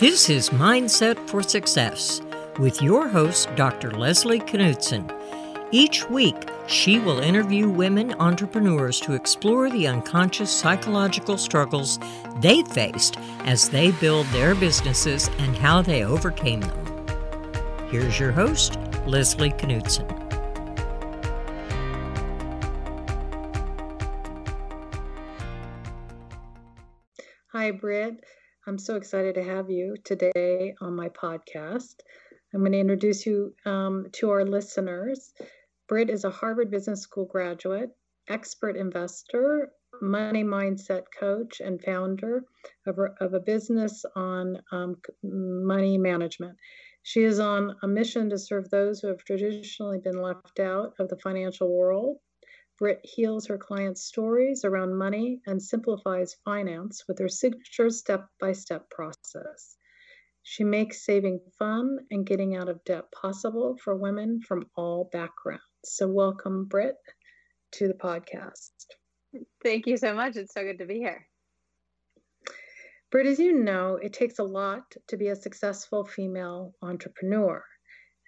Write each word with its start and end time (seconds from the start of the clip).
This 0.00 0.30
is 0.30 0.50
Mindset 0.50 1.18
for 1.28 1.42
Success 1.42 2.20
with 2.60 2.80
your 2.80 3.08
host, 3.08 3.48
Dr. 3.56 3.90
Leslie 3.90 4.38
Knudsen. 4.38 5.10
Each 5.72 6.08
week, 6.08 6.36
she 6.68 7.00
will 7.00 7.18
interview 7.18 7.68
women 7.68 8.14
entrepreneurs 8.20 9.00
to 9.00 9.14
explore 9.14 9.68
the 9.68 9.88
unconscious 9.88 10.52
psychological 10.52 11.36
struggles 11.36 11.98
they 12.36 12.62
faced 12.62 13.16
as 13.40 13.68
they 13.70 13.90
build 13.90 14.26
their 14.26 14.54
businesses 14.54 15.30
and 15.38 15.56
how 15.56 15.82
they 15.82 16.04
overcame 16.04 16.60
them. 16.60 17.06
Here's 17.90 18.20
your 18.20 18.30
host, 18.30 18.78
Leslie 19.04 19.50
Knudsen. 19.50 20.06
Hi, 27.50 27.72
Britt. 27.72 28.22
I'm 28.68 28.76
so 28.76 28.96
excited 28.96 29.34
to 29.36 29.42
have 29.42 29.70
you 29.70 29.96
today 30.04 30.74
on 30.82 30.94
my 30.94 31.08
podcast. 31.08 31.94
I'm 32.52 32.60
going 32.60 32.72
to 32.72 32.78
introduce 32.78 33.24
you 33.24 33.54
um, 33.64 34.08
to 34.16 34.28
our 34.28 34.44
listeners. 34.44 35.32
Britt 35.88 36.10
is 36.10 36.24
a 36.24 36.30
Harvard 36.30 36.70
Business 36.70 37.00
School 37.00 37.24
graduate, 37.24 37.88
expert 38.28 38.76
investor, 38.76 39.70
money 40.02 40.44
mindset 40.44 41.04
coach, 41.18 41.60
and 41.60 41.82
founder 41.82 42.44
of 42.86 42.98
a, 42.98 43.24
of 43.24 43.32
a 43.32 43.40
business 43.40 44.04
on 44.14 44.58
um, 44.70 44.96
money 45.22 45.96
management. 45.96 46.54
She 47.04 47.22
is 47.22 47.40
on 47.40 47.74
a 47.82 47.88
mission 47.88 48.28
to 48.28 48.38
serve 48.38 48.68
those 48.68 49.00
who 49.00 49.08
have 49.08 49.24
traditionally 49.24 49.98
been 49.98 50.20
left 50.20 50.60
out 50.60 50.92
of 50.98 51.08
the 51.08 51.16
financial 51.16 51.74
world 51.74 52.18
Britt 52.78 53.00
heals 53.02 53.48
her 53.48 53.58
clients' 53.58 54.04
stories 54.04 54.64
around 54.64 54.96
money 54.96 55.42
and 55.46 55.60
simplifies 55.60 56.36
finance 56.44 57.08
with 57.08 57.18
her 57.18 57.28
signature 57.28 57.90
step 57.90 58.28
by 58.38 58.52
step 58.52 58.88
process. 58.88 59.76
She 60.44 60.62
makes 60.62 61.04
saving 61.04 61.40
fun 61.58 61.98
and 62.12 62.24
getting 62.24 62.54
out 62.54 62.68
of 62.68 62.84
debt 62.84 63.10
possible 63.10 63.76
for 63.82 63.96
women 63.96 64.40
from 64.40 64.70
all 64.76 65.08
backgrounds. 65.12 65.62
So, 65.84 66.06
welcome, 66.06 66.66
Britt, 66.66 66.94
to 67.72 67.88
the 67.88 67.94
podcast. 67.94 68.70
Thank 69.62 69.88
you 69.88 69.96
so 69.96 70.14
much. 70.14 70.36
It's 70.36 70.54
so 70.54 70.62
good 70.62 70.78
to 70.78 70.86
be 70.86 70.98
here. 70.98 71.26
Britt, 73.10 73.26
as 73.26 73.40
you 73.40 73.52
know, 73.54 73.96
it 73.96 74.12
takes 74.12 74.38
a 74.38 74.44
lot 74.44 74.94
to 75.08 75.16
be 75.16 75.28
a 75.28 75.36
successful 75.36 76.04
female 76.04 76.74
entrepreneur. 76.80 77.64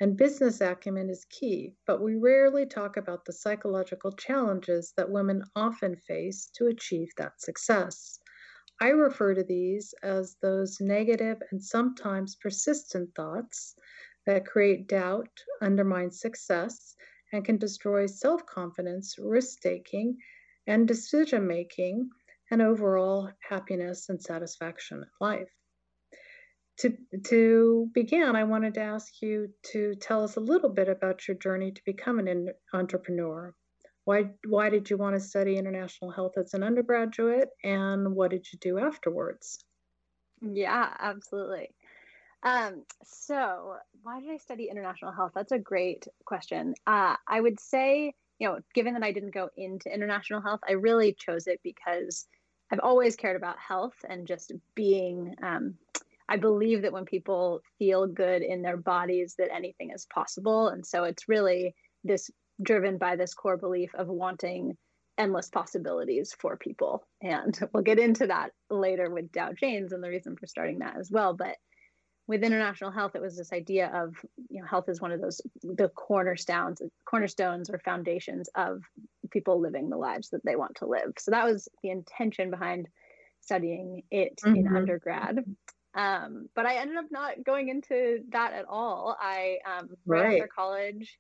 And 0.03 0.17
business 0.17 0.63
acumen 0.63 1.11
is 1.11 1.27
key, 1.27 1.77
but 1.87 2.01
we 2.01 2.15
rarely 2.15 2.65
talk 2.65 2.97
about 2.97 3.27
the 3.27 3.35
psychological 3.35 4.13
challenges 4.13 4.95
that 4.97 5.11
women 5.11 5.45
often 5.55 5.95
face 5.95 6.47
to 6.55 6.69
achieve 6.69 7.11
that 7.19 7.39
success. 7.43 8.19
I 8.81 8.89
refer 8.89 9.35
to 9.35 9.45
these 9.45 9.93
as 10.03 10.37
those 10.41 10.81
negative 10.81 11.43
and 11.51 11.63
sometimes 11.63 12.37
persistent 12.37 13.15
thoughts 13.15 13.77
that 14.25 14.47
create 14.47 14.89
doubt, 14.89 15.45
undermine 15.61 16.13
success, 16.13 16.97
and 17.31 17.45
can 17.45 17.59
destroy 17.59 18.07
self 18.07 18.47
confidence, 18.47 19.19
risk 19.19 19.61
taking, 19.61 20.17
and 20.67 20.89
decision 20.89 21.47
making, 21.47 22.09
and 22.51 22.63
overall 22.63 23.31
happiness 23.41 24.09
and 24.09 24.23
satisfaction 24.23 25.03
in 25.03 25.11
life 25.21 25.60
to 26.81 26.97
to 27.25 27.91
begin, 27.93 28.35
I 28.37 28.45
wanted 28.45 28.75
to 28.75 28.81
ask 28.81 29.21
you 29.21 29.53
to 29.73 29.95
tell 29.97 30.25
us 30.25 30.37
a 30.37 30.41
little 30.41 30.71
bit 30.71 30.89
about 30.89 31.29
your 31.29 31.37
journey 31.37 31.73
to 31.73 31.83
become 31.85 32.19
an 32.19 32.49
entrepreneur. 32.73 33.55
Why 34.05 34.31
why 34.47 34.71
did 34.71 34.89
you 34.89 34.97
want 34.97 35.15
to 35.15 35.21
study 35.21 35.57
international 35.57 36.11
health 36.11 36.33
as 36.39 36.55
an 36.55 36.63
undergraduate, 36.63 37.49
and 37.63 38.15
what 38.15 38.31
did 38.31 38.47
you 38.53 38.59
do 38.59 38.79
afterwards? 38.79 39.65
Yeah, 40.41 40.89
absolutely. 40.99 41.71
Um, 42.43 42.85
so, 43.05 43.77
why 44.03 44.21
did 44.21 44.31
I 44.31 44.39
study 44.39 44.69
international 44.71 45.13
health? 45.13 45.33
That's 45.35 45.53
a 45.53 45.59
great 45.59 46.07
question. 46.25 46.75
Uh, 46.87 47.17
I 47.29 47.41
would 47.41 47.61
say, 47.61 48.15
you 48.39 48.49
know, 48.49 48.61
given 48.75 48.95
that 48.95 49.03
I 49.03 49.13
didn't 49.13 49.35
go 49.35 49.51
into 49.59 49.93
international 49.93 50.41
health, 50.41 50.61
I 50.67 50.73
really 50.73 51.13
chose 51.13 51.47
it 51.47 51.61
because 51.63 52.27
I've 52.73 52.81
always 52.81 53.17
cared 53.17 53.37
about 53.37 53.59
health 53.59 53.97
and 54.09 54.27
just 54.27 54.53
being 54.75 55.35
um, 55.43 55.75
I 56.31 56.37
believe 56.37 56.83
that 56.83 56.93
when 56.93 57.05
people 57.05 57.61
feel 57.79 58.07
good 58.07 58.43
in 58.43 58.63
their 58.63 58.77
bodies, 58.77 59.35
that 59.39 59.53
anything 59.53 59.91
is 59.91 60.07
possible. 60.15 60.69
And 60.69 60.87
so 60.87 61.03
it's 61.03 61.29
really 61.29 61.75
this 62.05 62.31
driven 62.63 62.99
by 62.99 63.17
this 63.17 63.35
core 63.35 63.57
belief 63.57 63.95
of 63.97 64.07
wanting 64.07 64.77
endless 65.19 65.49
possibilities 65.49 66.35
for 66.39 66.57
people. 66.57 67.07
And 67.21 67.59
we'll 67.75 67.83
get 67.83 67.99
into 67.99 68.29
that 68.29 68.53
later 68.71 69.11
with 69.11 69.33
Dow 69.33 69.51
Janes 69.53 69.93
and 69.93 70.03
the 70.03 70.09
reason 70.09 70.37
for 70.37 70.47
starting 70.47 70.79
that 70.79 70.97
as 70.99 71.11
well. 71.11 71.35
But 71.35 71.57
with 72.29 72.45
international 72.45 72.93
health, 72.93 73.17
it 73.17 73.23
was 73.23 73.37
this 73.37 73.53
idea 73.53 73.91
of 73.93 74.15
you 74.49 74.61
know 74.61 74.67
health 74.69 74.89
is 74.89 75.01
one 75.01 75.11
of 75.11 75.21
those 75.21 75.41
the 75.65 75.89
cornerstones 75.89 76.81
cornerstones 77.05 77.69
or 77.71 77.81
foundations 77.81 78.49
of 78.55 78.85
people 79.33 79.61
living 79.61 79.89
the 79.89 79.97
lives 79.97 80.31
that 80.31 80.45
they 80.45 80.55
want 80.55 80.77
to 80.77 80.87
live. 80.87 81.13
So 81.19 81.33
that 81.33 81.45
was 81.45 81.69
the 81.83 81.91
intention 81.91 82.51
behind 82.51 82.87
studying 83.41 84.03
it 84.13 84.39
mm-hmm. 84.45 84.55
in 84.55 84.77
undergrad. 84.77 85.41
Um, 85.95 86.49
but 86.55 86.67
I 86.67 86.77
ended 86.77 86.97
up 86.97 87.07
not 87.11 87.45
going 87.45 87.69
into 87.69 88.21
that 88.31 88.53
at 88.53 88.65
all. 88.69 89.17
I 89.21 89.59
um, 89.67 89.89
right, 90.07 90.23
right 90.23 90.35
after 90.35 90.49
college 90.55 91.19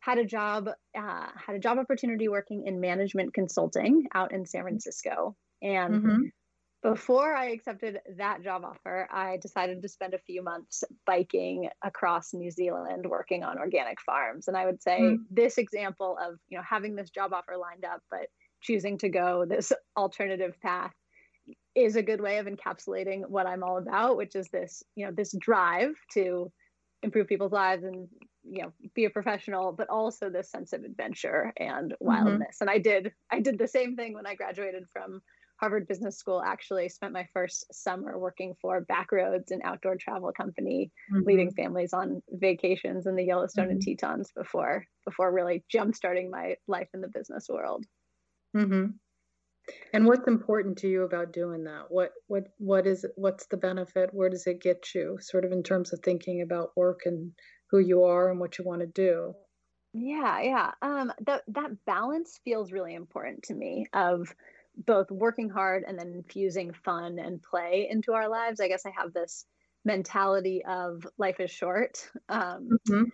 had 0.00 0.18
a 0.18 0.24
job 0.24 0.68
uh, 0.68 1.26
had 1.46 1.56
a 1.56 1.58
job 1.58 1.78
opportunity 1.78 2.28
working 2.28 2.64
in 2.66 2.80
management 2.80 3.34
consulting 3.34 4.04
out 4.14 4.32
in 4.32 4.46
San 4.46 4.62
Francisco, 4.62 5.36
and 5.60 5.94
mm-hmm. 5.94 6.22
before 6.82 7.34
I 7.34 7.50
accepted 7.50 7.98
that 8.16 8.42
job 8.42 8.64
offer, 8.64 9.06
I 9.12 9.36
decided 9.42 9.82
to 9.82 9.88
spend 9.88 10.14
a 10.14 10.18
few 10.18 10.42
months 10.42 10.82
biking 11.04 11.68
across 11.84 12.32
New 12.32 12.50
Zealand 12.50 13.04
working 13.06 13.44
on 13.44 13.58
organic 13.58 14.00
farms. 14.00 14.48
And 14.48 14.56
I 14.56 14.64
would 14.64 14.82
say 14.82 14.98
mm-hmm. 14.98 15.22
this 15.30 15.58
example 15.58 16.16
of 16.18 16.38
you 16.48 16.56
know 16.56 16.64
having 16.66 16.94
this 16.96 17.10
job 17.10 17.34
offer 17.34 17.56
lined 17.58 17.84
up, 17.84 18.00
but 18.10 18.28
choosing 18.62 18.96
to 18.98 19.10
go 19.10 19.44
this 19.44 19.72
alternative 19.94 20.54
path 20.62 20.92
is 21.74 21.96
a 21.96 22.02
good 22.02 22.20
way 22.20 22.38
of 22.38 22.46
encapsulating 22.46 23.28
what 23.28 23.46
I'm 23.46 23.62
all 23.62 23.78
about, 23.78 24.16
which 24.16 24.34
is 24.34 24.48
this, 24.48 24.82
you 24.94 25.06
know, 25.06 25.12
this 25.12 25.34
drive 25.38 25.94
to 26.14 26.50
improve 27.02 27.26
people's 27.26 27.52
lives 27.52 27.84
and 27.84 28.08
you 28.48 28.62
know 28.62 28.72
be 28.94 29.04
a 29.04 29.10
professional 29.10 29.72
but 29.72 29.88
also 29.88 30.30
this 30.30 30.50
sense 30.50 30.72
of 30.72 30.84
adventure 30.84 31.52
and 31.56 31.92
mm-hmm. 31.92 32.06
wildness 32.06 32.56
mm-hmm. 32.56 32.62
and 32.62 32.70
i 32.70 32.78
did 32.78 33.12
i 33.30 33.40
did 33.40 33.58
the 33.58 33.68
same 33.68 33.96
thing 33.96 34.14
when 34.14 34.26
i 34.26 34.34
graduated 34.34 34.84
from 34.92 35.20
harvard 35.58 35.88
business 35.88 36.16
school 36.16 36.42
actually 36.44 36.88
spent 36.88 37.12
my 37.12 37.26
first 37.32 37.66
summer 37.72 38.18
working 38.18 38.54
for 38.60 38.84
backroads 38.84 39.50
an 39.50 39.60
outdoor 39.64 39.96
travel 39.96 40.32
company 40.32 40.90
mm-hmm. 41.12 41.26
leading 41.26 41.50
families 41.52 41.92
on 41.92 42.22
vacations 42.30 43.06
in 43.06 43.16
the 43.16 43.24
yellowstone 43.24 43.66
mm-hmm. 43.66 43.72
and 43.72 43.82
tetons 43.82 44.30
before 44.36 44.84
before 45.04 45.32
really 45.32 45.64
jump 45.68 45.94
starting 45.94 46.30
my 46.30 46.54
life 46.68 46.88
in 46.94 47.00
the 47.00 47.08
business 47.08 47.48
world 47.48 47.84
mm-hmm. 48.56 48.86
And 49.92 50.06
what's 50.06 50.28
important 50.28 50.78
to 50.78 50.88
you 50.88 51.02
about 51.02 51.32
doing 51.32 51.64
that? 51.64 51.86
What 51.88 52.12
what 52.28 52.44
what 52.58 52.86
is 52.86 53.04
what's 53.16 53.46
the 53.46 53.56
benefit? 53.56 54.10
Where 54.12 54.30
does 54.30 54.46
it 54.46 54.60
get 54.60 54.94
you? 54.94 55.18
Sort 55.20 55.44
of 55.44 55.52
in 55.52 55.62
terms 55.62 55.92
of 55.92 56.00
thinking 56.00 56.42
about 56.42 56.76
work 56.76 57.00
and 57.04 57.32
who 57.70 57.78
you 57.78 58.04
are 58.04 58.30
and 58.30 58.38
what 58.38 58.58
you 58.58 58.64
want 58.64 58.80
to 58.80 58.86
do. 58.86 59.34
Yeah, 59.92 60.40
yeah. 60.40 60.70
Um 60.82 61.12
that 61.26 61.42
that 61.48 61.70
balance 61.84 62.38
feels 62.44 62.72
really 62.72 62.94
important 62.94 63.44
to 63.44 63.54
me 63.54 63.86
of 63.92 64.34
both 64.76 65.10
working 65.10 65.48
hard 65.48 65.84
and 65.86 65.98
then 65.98 66.12
infusing 66.12 66.72
fun 66.84 67.18
and 67.18 67.42
play 67.42 67.88
into 67.90 68.12
our 68.12 68.28
lives. 68.28 68.60
I 68.60 68.68
guess 68.68 68.84
I 68.84 68.92
have 68.96 69.12
this 69.12 69.46
mentality 69.84 70.62
of 70.68 71.06
life 71.16 71.40
is 71.40 71.50
short. 71.50 72.10
Um, 72.28 72.68
mm-hmm. 72.88 73.04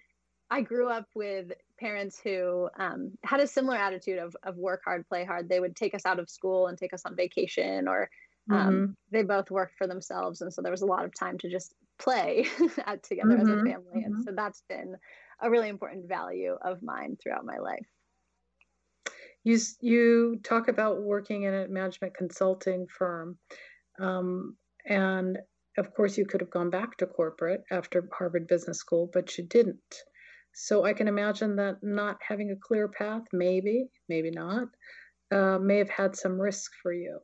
I 0.50 0.62
grew 0.62 0.88
up 0.88 1.06
with 1.14 1.52
parents 1.82 2.20
who 2.22 2.70
um, 2.78 3.10
had 3.24 3.40
a 3.40 3.46
similar 3.46 3.76
attitude 3.76 4.18
of, 4.18 4.36
of 4.44 4.56
work 4.56 4.82
hard, 4.84 5.06
play 5.08 5.24
hard. 5.24 5.48
They 5.48 5.58
would 5.58 5.74
take 5.74 5.94
us 5.94 6.06
out 6.06 6.20
of 6.20 6.30
school 6.30 6.68
and 6.68 6.78
take 6.78 6.94
us 6.94 7.02
on 7.04 7.16
vacation, 7.16 7.88
or 7.88 8.08
um, 8.50 8.58
mm-hmm. 8.58 8.92
they 9.10 9.24
both 9.24 9.50
worked 9.50 9.76
for 9.76 9.88
themselves. 9.88 10.40
And 10.40 10.52
so 10.52 10.62
there 10.62 10.70
was 10.70 10.82
a 10.82 10.86
lot 10.86 11.04
of 11.04 11.12
time 11.12 11.38
to 11.38 11.50
just 11.50 11.74
play 11.98 12.46
together 13.02 13.30
mm-hmm. 13.30 13.40
as 13.40 13.48
a 13.48 13.50
mm-hmm. 13.50 13.66
family. 13.66 14.04
And 14.04 14.14
mm-hmm. 14.14 14.22
so 14.22 14.32
that's 14.34 14.62
been 14.68 14.94
a 15.40 15.50
really 15.50 15.68
important 15.68 16.08
value 16.08 16.56
of 16.62 16.82
mine 16.82 17.16
throughout 17.20 17.44
my 17.44 17.58
life. 17.58 17.86
You, 19.42 19.58
you 19.80 20.38
talk 20.44 20.68
about 20.68 21.02
working 21.02 21.42
in 21.42 21.52
a 21.54 21.66
management 21.66 22.14
consulting 22.14 22.86
firm. 22.86 23.38
Um, 23.98 24.56
and 24.86 25.38
of 25.78 25.92
course, 25.94 26.16
you 26.16 26.26
could 26.26 26.42
have 26.42 26.50
gone 26.50 26.70
back 26.70 26.96
to 26.98 27.06
corporate 27.06 27.64
after 27.72 28.08
Harvard 28.16 28.46
Business 28.46 28.78
School, 28.78 29.10
but 29.12 29.36
you 29.36 29.44
didn't. 29.44 30.04
So 30.54 30.84
I 30.84 30.92
can 30.92 31.08
imagine 31.08 31.56
that 31.56 31.82
not 31.82 32.18
having 32.26 32.50
a 32.50 32.56
clear 32.56 32.88
path, 32.88 33.22
maybe, 33.32 33.86
maybe 34.08 34.30
not, 34.30 34.68
uh, 35.30 35.58
may 35.58 35.78
have 35.78 35.90
had 35.90 36.16
some 36.16 36.40
risk 36.40 36.72
for 36.82 36.92
you. 36.92 37.18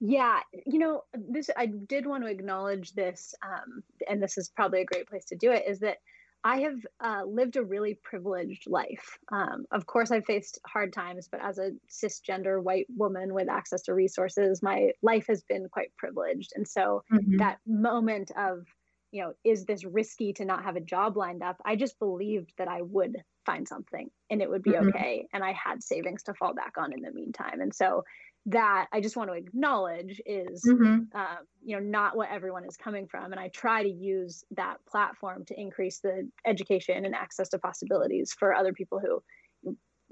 Yeah, 0.00 0.40
you 0.66 0.78
know, 0.80 1.04
this 1.14 1.48
I 1.56 1.66
did 1.66 2.06
want 2.06 2.24
to 2.24 2.30
acknowledge 2.30 2.92
this, 2.92 3.34
um, 3.44 3.82
and 4.08 4.20
this 4.20 4.36
is 4.36 4.48
probably 4.48 4.80
a 4.80 4.84
great 4.84 5.06
place 5.06 5.24
to 5.26 5.36
do 5.36 5.52
it. 5.52 5.64
Is 5.68 5.78
that 5.80 5.98
I 6.44 6.60
have 6.62 6.78
uh, 7.00 7.22
lived 7.24 7.56
a 7.56 7.62
really 7.62 7.98
privileged 8.02 8.68
life. 8.68 9.16
Um, 9.30 9.64
of 9.70 9.86
course, 9.86 10.10
I've 10.10 10.24
faced 10.24 10.58
hard 10.66 10.92
times, 10.92 11.28
but 11.30 11.40
as 11.40 11.58
a 11.58 11.70
cisgender 11.88 12.60
white 12.60 12.86
woman 12.96 13.32
with 13.32 13.48
access 13.48 13.82
to 13.82 13.94
resources, 13.94 14.60
my 14.60 14.90
life 15.02 15.26
has 15.28 15.44
been 15.44 15.68
quite 15.70 15.96
privileged. 15.96 16.50
And 16.56 16.66
so 16.66 17.04
mm-hmm. 17.12 17.36
that 17.36 17.58
moment 17.64 18.32
of, 18.36 18.66
you 19.12 19.22
know, 19.22 19.34
is 19.44 19.64
this 19.66 19.84
risky 19.84 20.32
to 20.32 20.44
not 20.44 20.64
have 20.64 20.76
a 20.76 20.80
job 20.80 21.16
lined 21.16 21.42
up? 21.42 21.58
I 21.64 21.76
just 21.76 21.98
believed 21.98 22.52
that 22.58 22.66
I 22.66 22.80
would 22.82 23.16
find 23.44 23.68
something 23.68 24.10
and 24.30 24.40
it 24.40 24.48
would 24.48 24.62
be 24.62 24.72
mm-hmm. 24.72 24.88
okay. 24.88 25.28
And 25.32 25.44
I 25.44 25.52
had 25.52 25.82
savings 25.82 26.24
to 26.24 26.34
fall 26.34 26.54
back 26.54 26.74
on 26.78 26.92
in 26.92 27.02
the 27.02 27.12
meantime. 27.12 27.60
And 27.60 27.74
so 27.74 28.04
that 28.46 28.86
I 28.92 29.00
just 29.00 29.16
want 29.16 29.30
to 29.30 29.36
acknowledge 29.36 30.20
is, 30.26 30.64
mm-hmm. 30.66 31.02
uh, 31.14 31.36
you 31.62 31.76
know, 31.76 31.82
not 31.82 32.16
what 32.16 32.30
everyone 32.30 32.64
is 32.64 32.76
coming 32.76 33.06
from. 33.06 33.30
And 33.30 33.40
I 33.40 33.48
try 33.48 33.82
to 33.82 33.88
use 33.88 34.44
that 34.52 34.78
platform 34.88 35.44
to 35.46 35.60
increase 35.60 35.98
the 35.98 36.28
education 36.44 37.04
and 37.04 37.14
access 37.14 37.50
to 37.50 37.58
possibilities 37.58 38.34
for 38.36 38.54
other 38.54 38.72
people 38.72 38.98
who 38.98 39.22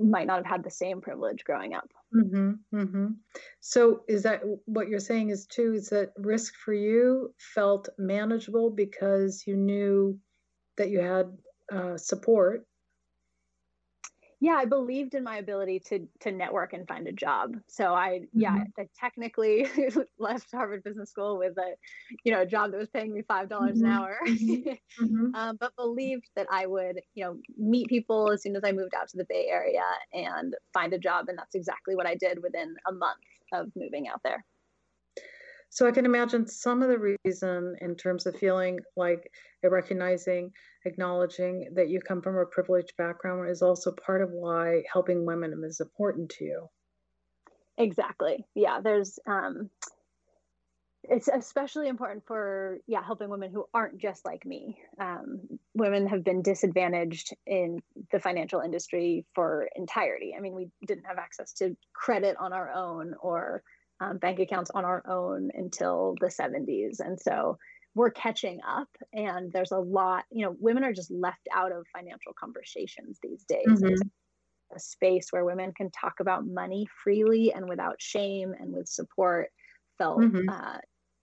might 0.00 0.26
not 0.26 0.38
have 0.38 0.46
had 0.46 0.64
the 0.64 0.70
same 0.70 1.00
privilege 1.00 1.44
growing 1.44 1.74
up. 1.74 1.88
Mm-hmm. 2.14 2.52
Mm-hmm. 2.74 3.06
So, 3.60 4.02
is 4.08 4.22
that 4.24 4.40
what 4.64 4.88
you're 4.88 4.98
saying? 4.98 5.30
Is 5.30 5.46
too 5.46 5.74
is 5.74 5.88
that 5.90 6.12
risk 6.16 6.54
for 6.64 6.72
you 6.72 7.34
felt 7.38 7.88
manageable 7.98 8.70
because 8.70 9.44
you 9.46 9.56
knew 9.56 10.18
that 10.76 10.90
you 10.90 11.00
had 11.00 11.36
uh, 11.72 11.96
support 11.96 12.66
yeah 14.40 14.54
i 14.54 14.64
believed 14.64 15.14
in 15.14 15.22
my 15.22 15.36
ability 15.36 15.78
to 15.78 16.06
to 16.18 16.32
network 16.32 16.72
and 16.72 16.88
find 16.88 17.06
a 17.06 17.12
job 17.12 17.54
so 17.68 17.94
i 17.94 18.20
mm-hmm. 18.20 18.40
yeah 18.40 18.64
i 18.78 18.88
technically 18.98 19.66
left 20.18 20.50
harvard 20.50 20.82
business 20.82 21.10
school 21.10 21.38
with 21.38 21.56
a 21.58 21.74
you 22.24 22.32
know 22.32 22.42
a 22.42 22.46
job 22.46 22.70
that 22.70 22.78
was 22.78 22.88
paying 22.88 23.12
me 23.12 23.22
five 23.28 23.48
dollars 23.48 23.78
mm-hmm. 23.78 23.86
an 23.86 23.92
hour 23.92 24.18
mm-hmm. 24.26 25.04
mm-hmm. 25.04 25.34
um, 25.34 25.56
but 25.60 25.74
believed 25.76 26.28
that 26.36 26.46
i 26.50 26.66
would 26.66 27.00
you 27.14 27.24
know 27.24 27.36
meet 27.56 27.88
people 27.88 28.30
as 28.30 28.42
soon 28.42 28.56
as 28.56 28.62
i 28.64 28.72
moved 28.72 28.94
out 28.94 29.08
to 29.08 29.16
the 29.16 29.26
bay 29.28 29.46
area 29.50 29.82
and 30.12 30.54
find 30.72 30.92
a 30.92 30.98
job 30.98 31.26
and 31.28 31.38
that's 31.38 31.54
exactly 31.54 31.94
what 31.94 32.06
i 32.06 32.14
did 32.14 32.42
within 32.42 32.74
a 32.88 32.92
month 32.92 33.18
of 33.52 33.66
moving 33.76 34.08
out 34.08 34.20
there 34.24 34.44
so 35.72 35.86
I 35.86 35.92
can 35.92 36.04
imagine 36.04 36.48
some 36.48 36.82
of 36.82 36.88
the 36.88 37.16
reason 37.24 37.76
in 37.80 37.94
terms 37.94 38.26
of 38.26 38.34
feeling 38.34 38.80
like 38.96 39.30
recognizing, 39.62 40.50
acknowledging 40.84 41.68
that 41.74 41.88
you 41.88 42.00
come 42.00 42.22
from 42.22 42.36
a 42.36 42.46
privileged 42.46 42.96
background 42.96 43.48
is 43.50 43.62
also 43.62 43.92
part 43.92 44.22
of 44.22 44.30
why 44.30 44.82
helping 44.92 45.26
women 45.26 45.62
is 45.64 45.80
important 45.80 46.30
to 46.30 46.44
you. 46.44 46.68
Exactly. 47.78 48.44
Yeah. 48.54 48.80
There's, 48.82 49.18
um, 49.26 49.70
it's 51.04 51.28
especially 51.28 51.88
important 51.88 52.22
for 52.26 52.78
yeah 52.86 53.02
helping 53.02 53.30
women 53.30 53.50
who 53.50 53.64
aren't 53.72 53.96
just 53.96 54.22
like 54.26 54.44
me 54.44 54.76
um, 55.00 55.40
women 55.72 56.06
have 56.06 56.22
been 56.22 56.42
disadvantaged 56.42 57.34
in 57.46 57.82
the 58.12 58.20
financial 58.20 58.60
industry 58.60 59.24
for 59.34 59.70
entirety 59.76 60.34
i 60.36 60.40
mean 60.40 60.54
we 60.54 60.68
didn't 60.86 61.04
have 61.04 61.16
access 61.16 61.54
to 61.54 61.74
credit 61.94 62.36
on 62.38 62.52
our 62.52 62.70
own 62.74 63.14
or 63.22 63.62
um, 64.00 64.18
bank 64.18 64.38
accounts 64.38 64.70
on 64.74 64.84
our 64.84 65.02
own 65.06 65.50
until 65.54 66.14
the 66.20 66.26
70s. 66.26 67.00
And 67.00 67.20
so 67.20 67.58
we're 67.94 68.10
catching 68.10 68.60
up 68.66 68.88
and 69.12 69.52
there's 69.52 69.72
a 69.72 69.78
lot, 69.78 70.24
you 70.30 70.44
know, 70.44 70.54
women 70.60 70.84
are 70.84 70.92
just 70.92 71.10
left 71.10 71.48
out 71.54 71.72
of 71.72 71.86
financial 71.94 72.32
conversations 72.38 73.18
these 73.22 73.44
days. 73.44 73.66
Mm-hmm. 73.66 74.08
A 74.74 74.78
space 74.78 75.28
where 75.30 75.44
women 75.44 75.72
can 75.76 75.90
talk 75.90 76.20
about 76.20 76.46
money 76.46 76.86
freely 77.02 77.52
and 77.52 77.68
without 77.68 77.96
shame 77.98 78.54
and 78.58 78.72
with 78.72 78.88
support 78.88 79.48
felt 79.98 80.20
mm-hmm. 80.20 80.48
uh, 80.48 80.78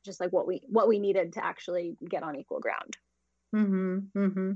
just 0.05 0.19
like 0.19 0.31
what 0.31 0.45
we 0.45 0.61
what 0.67 0.89
we 0.89 0.99
needed 0.99 1.33
to 1.33 1.45
actually 1.45 1.95
get 2.09 2.23
on 2.23 2.35
equal 2.35 2.59
ground. 2.59 2.97
Mm-hmm. 3.55 3.97
mm-hmm. 4.17 4.51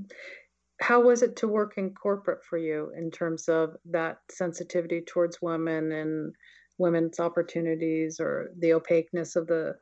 How 0.80 1.00
was 1.00 1.22
it 1.22 1.36
to 1.36 1.48
work 1.48 1.74
in 1.76 1.94
corporate 1.94 2.44
for 2.44 2.58
you 2.58 2.92
in 2.96 3.10
terms 3.10 3.48
of 3.48 3.76
that 3.92 4.18
sensitivity 4.30 5.00
towards 5.00 5.40
women 5.40 5.92
and 5.92 6.34
women's 6.76 7.20
opportunities 7.20 8.18
or 8.20 8.50
the 8.58 8.72
opaqueness 8.74 9.36
of 9.36 9.46
the 9.46 9.74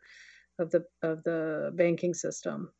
of 0.60 0.70
the 0.70 0.84
of 1.02 1.22
the 1.24 1.72
banking 1.74 2.14
system 2.14 2.70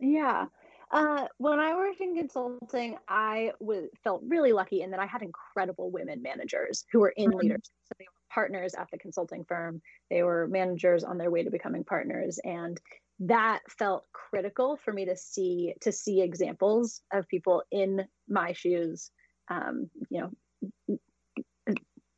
yeah 0.00 0.46
uh, 0.90 1.26
when 1.36 1.58
I 1.58 1.74
worked 1.74 2.00
in 2.00 2.16
consulting, 2.16 2.96
I 3.08 3.52
was, 3.60 3.88
felt 4.02 4.22
really 4.26 4.52
lucky 4.52 4.80
in 4.82 4.90
that 4.92 5.00
I 5.00 5.06
had 5.06 5.22
incredible 5.22 5.90
women 5.90 6.22
managers 6.22 6.84
who 6.90 7.00
were 7.00 7.10
in 7.10 7.30
mm-hmm. 7.30 7.38
leadership. 7.38 7.64
So 7.84 7.94
they 7.98 8.06
were 8.06 8.34
partners 8.34 8.74
at 8.74 8.88
the 8.90 8.98
consulting 8.98 9.44
firm. 9.44 9.82
They 10.10 10.22
were 10.22 10.48
managers 10.48 11.04
on 11.04 11.18
their 11.18 11.30
way 11.30 11.42
to 11.42 11.50
becoming 11.50 11.84
partners, 11.84 12.38
and 12.42 12.80
that 13.20 13.60
felt 13.68 14.06
critical 14.12 14.76
for 14.76 14.92
me 14.92 15.04
to 15.06 15.16
see 15.16 15.74
to 15.82 15.92
see 15.92 16.22
examples 16.22 17.02
of 17.12 17.28
people 17.28 17.62
in 17.70 18.06
my 18.28 18.52
shoes. 18.52 19.10
Um, 19.50 19.90
you 20.08 20.20
know, 20.20 20.98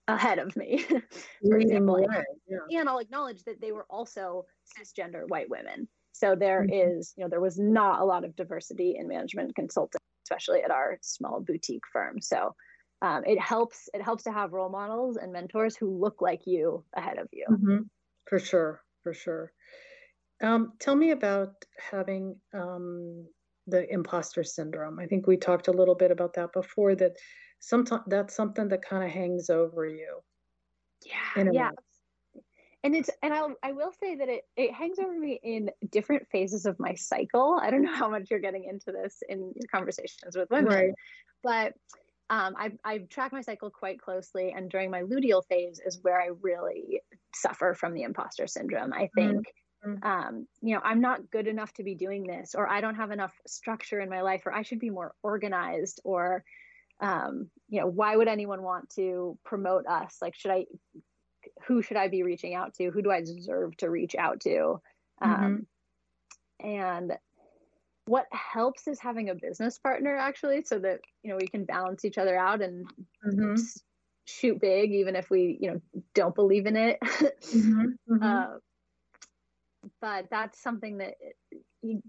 ahead 0.08 0.38
of 0.38 0.55
me, 0.56 0.85
for 1.47 1.58
example. 1.58 1.97
And, 1.97 2.25
yeah. 2.49 2.81
and 2.81 2.88
I'll 2.88 2.99
acknowledge 2.99 3.43
that 3.44 3.61
they 3.61 3.73
were 3.73 3.87
also 3.88 4.44
cisgender 4.79 5.29
white 5.29 5.49
women. 5.49 5.88
So 6.12 6.35
there 6.35 6.62
mm-hmm. 6.62 6.99
is, 6.99 7.14
you 7.17 7.25
know, 7.25 7.31
there 7.31 7.41
was 7.41 7.58
not 7.58 8.00
a 8.00 8.05
lot 8.05 8.25
of 8.25 8.37
diversity 8.37 8.97
in 8.99 9.08
management 9.08 9.55
consulting, 9.55 10.00
especially 10.26 10.62
at 10.62 10.70
our 10.70 10.99
small 11.02 11.41
boutique 11.41 11.85
firm. 11.93 12.20
So 12.20 12.55
um, 13.02 13.23
it 13.25 13.41
helps. 13.41 13.88
It 13.94 14.02
helps 14.02 14.25
to 14.25 14.32
have 14.32 14.52
role 14.52 14.69
models 14.69 15.17
and 15.17 15.32
mentors 15.32 15.76
who 15.76 15.99
look 15.99 16.20
like 16.20 16.43
you 16.47 16.85
ahead 16.94 17.19
of 17.19 17.29
you. 17.32 17.47
Mm-hmm. 17.50 17.79
For 18.29 18.38
sure, 18.38 18.82
for 19.02 19.14
sure. 19.14 19.52
Um, 20.43 20.73
tell 20.79 20.94
me 20.94 21.11
about 21.11 21.52
having 21.91 22.37
um, 22.55 23.26
the 23.67 23.91
imposter 23.93 24.44
syndrome. 24.44 24.99
I 24.99 25.06
think 25.06 25.26
we 25.26 25.37
talked 25.37 25.69
a 25.69 25.73
little 25.73 25.94
bit 25.94 26.11
about 26.11 26.35
that 26.35 26.52
before. 26.52 26.94
That 26.94 27.12
sometimes 27.61 28.03
that's 28.07 28.35
something 28.35 28.69
that 28.69 28.83
kind 28.83 29.05
of 29.05 29.11
hangs 29.11 29.49
over 29.49 29.87
you. 29.87 30.19
Yeah. 31.07 31.51
Yeah. 31.53 31.71
Way. 31.71 32.43
And 32.83 32.97
it's 32.97 33.11
and 33.23 33.33
I 33.33 33.47
I 33.62 33.73
will 33.73 33.93
say 34.01 34.17
that 34.17 34.29
it 34.29 34.45
it 34.57 34.73
hangs 34.73 34.99
over 34.99 35.17
me 35.17 35.39
in 35.43 35.71
different 35.91 36.27
phases 36.33 36.67
of 36.67 36.81
my 36.81 36.95
cycle. 36.95 37.59
I 37.62 37.71
don't 37.71 37.83
know 37.83 37.95
how 37.95 38.09
much 38.09 38.31
you're 38.31 38.41
getting 38.41 38.65
into 38.65 38.91
this 38.91 39.23
in 39.29 39.53
your 39.55 39.69
conversations 39.71 40.35
with 40.35 40.51
women, 40.51 40.73
right. 40.73 40.95
but 41.43 41.75
um, 42.31 42.55
I, 42.57 42.71
I 42.85 42.99
track 42.99 43.33
my 43.33 43.41
cycle 43.41 43.71
quite 43.71 44.01
closely, 44.01 44.55
and 44.57 44.71
during 44.71 44.91
my 44.91 45.03
luteal 45.03 45.45
phase 45.49 45.81
is 45.85 45.99
where 46.03 46.21
I 46.21 46.31
really 46.41 47.03
suffer 47.35 47.75
from 47.75 47.93
the 47.93 48.03
imposter 48.03 48.47
syndrome. 48.47 48.93
I 48.93 49.07
mm-hmm. 49.07 49.21
think, 49.21 49.55
mm-hmm. 49.85 50.07
um, 50.09 50.47
you 50.62 50.77
know, 50.77 50.81
I'm 50.85 51.01
not 51.01 51.29
good 51.33 51.49
enough 51.49 51.73
to 51.75 51.83
be 51.83 51.97
doing 51.97 52.25
this, 52.25 52.55
or 52.55 52.69
I 52.69 52.81
don't 52.81 52.95
have 52.95 53.11
enough 53.11 53.33
structure 53.49 53.99
in 53.99 54.09
my 54.09 54.23
life, 54.23 54.47
or 54.47 54.55
I 54.55 54.62
should 54.62 54.79
be 54.79 54.91
more 54.91 55.12
organized, 55.25 56.01
or 56.05 56.45
um, 57.00 57.49
you 57.69 57.81
know 57.81 57.87
why 57.87 58.17
would 58.17 58.29
anyone 58.29 58.62
want 58.62 58.91
to 58.91 59.38
promote 59.44 59.87
us 59.87 60.19
like 60.20 60.35
should 60.35 60.50
i 60.50 60.67
who 61.67 61.82
should 61.82 61.97
i 61.97 62.08
be 62.08 62.23
reaching 62.23 62.55
out 62.55 62.75
to 62.75 62.91
who 62.91 63.02
do 63.02 63.11
i 63.11 63.20
deserve 63.20 63.76
to 63.76 63.88
reach 63.88 64.14
out 64.14 64.41
to 64.41 64.81
mm-hmm. 65.23 65.32
um, 65.32 65.67
and 66.61 67.12
what 68.07 68.26
helps 68.33 68.88
is 68.88 68.99
having 68.99 69.30
a 69.30 69.35
business 69.35 69.78
partner 69.78 70.16
actually 70.16 70.62
so 70.62 70.78
that 70.78 70.99
you 71.23 71.30
know 71.30 71.37
we 71.40 71.47
can 71.47 71.64
balance 71.64 72.04
each 72.04 72.19
other 72.19 72.37
out 72.37 72.61
and 72.61 72.87
mm-hmm. 73.25 73.54
shoot 74.25 74.61
big 74.61 74.92
even 74.92 75.14
if 75.14 75.30
we 75.30 75.57
you 75.61 75.71
know 75.71 75.80
don't 76.14 76.35
believe 76.35 76.66
in 76.66 76.76
it 76.76 76.99
mm-hmm. 77.02 78.23
uh, 78.23 78.47
but 80.00 80.26
that's 80.30 80.61
something 80.61 80.99
that 80.99 81.14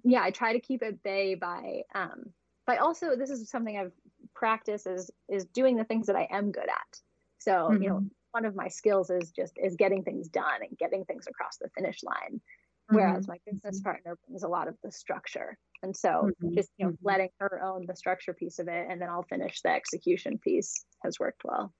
yeah 0.04 0.24
i 0.24 0.32
try 0.32 0.54
to 0.54 0.60
keep 0.60 0.84
at 0.84 1.02
bay 1.04 1.36
by 1.36 1.82
um 1.94 2.26
by 2.66 2.78
also 2.78 3.16
this 3.16 3.30
is 3.30 3.50
something 3.50 3.78
i've 3.78 3.94
practice 4.42 4.88
is 4.88 5.12
is 5.30 5.46
doing 5.46 5.78
the 5.78 5.84
things 5.86 6.08
that 6.08 6.16
I 6.16 6.28
am 6.32 6.52
good 6.52 6.68
at. 6.68 7.00
So, 7.38 7.52
mm-hmm. 7.52 7.84
you 7.84 7.90
know, 7.90 7.96
mm-hmm. 7.98 8.08
one 8.32 8.46
of 8.46 8.56
my 8.56 8.68
skills 8.68 9.12
is 9.12 9.30
just 9.32 9.54
is 9.64 9.76
getting 9.76 10.04
things 10.04 10.28
done 10.30 10.62
and 10.68 10.78
getting 10.78 11.06
things 11.06 11.28
across 11.28 11.58
the 11.62 11.70
finish 11.78 12.00
line. 12.04 12.42
Mm-hmm. 12.42 12.96
Whereas 12.96 13.28
my 13.28 13.38
business 13.46 13.78
mm-hmm. 13.78 13.84
partner 13.84 14.18
brings 14.28 14.42
a 14.42 14.48
lot 14.48 14.68
of 14.68 14.76
the 14.84 14.92
structure. 14.92 15.60
And 15.84 15.96
so 15.96 16.10
mm-hmm. 16.10 16.56
just, 16.56 16.70
you 16.78 16.88
know, 16.88 16.92
mm-hmm. 16.94 17.08
letting 17.08 17.30
her 17.40 17.62
own 17.64 17.86
the 17.88 17.96
structure 17.96 18.34
piece 18.34 18.58
of 18.58 18.68
it 18.68 18.88
and 18.90 19.00
then 19.00 19.10
I'll 19.10 19.30
finish 19.30 19.62
the 19.62 19.70
execution 19.70 20.40
piece 20.40 20.86
has 21.04 21.20
worked 21.20 21.44
well. 21.46 21.72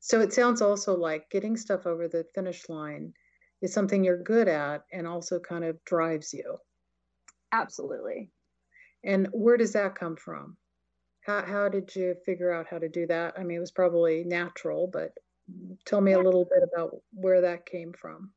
So 0.00 0.20
it 0.20 0.32
sounds 0.32 0.60
also 0.60 0.96
like 0.96 1.30
getting 1.30 1.56
stuff 1.56 1.86
over 1.86 2.08
the 2.08 2.24
finish 2.34 2.68
line 2.68 3.12
is 3.62 3.72
something 3.72 4.02
you're 4.02 4.22
good 4.22 4.48
at 4.48 4.82
and 4.92 5.06
also 5.06 5.38
kind 5.38 5.64
of 5.64 5.82
drives 5.84 6.34
you. 6.34 6.58
Absolutely. 7.52 8.32
And 9.04 9.28
where 9.32 9.56
does 9.56 9.74
that 9.74 9.94
come 9.94 10.16
from? 10.16 10.56
How, 11.22 11.42
how 11.44 11.68
did 11.68 11.94
you 11.94 12.16
figure 12.26 12.52
out 12.52 12.66
how 12.68 12.78
to 12.78 12.88
do 12.88 13.06
that? 13.06 13.34
I 13.38 13.44
mean, 13.44 13.56
it 13.56 13.60
was 13.60 13.70
probably 13.70 14.24
natural, 14.24 14.88
but 14.92 15.12
tell 15.84 16.00
me 16.00 16.12
a 16.12 16.20
little 16.20 16.44
bit 16.44 16.68
about 16.72 16.96
where 17.12 17.42
that 17.42 17.66
came 17.66 17.92
from. 17.92 18.30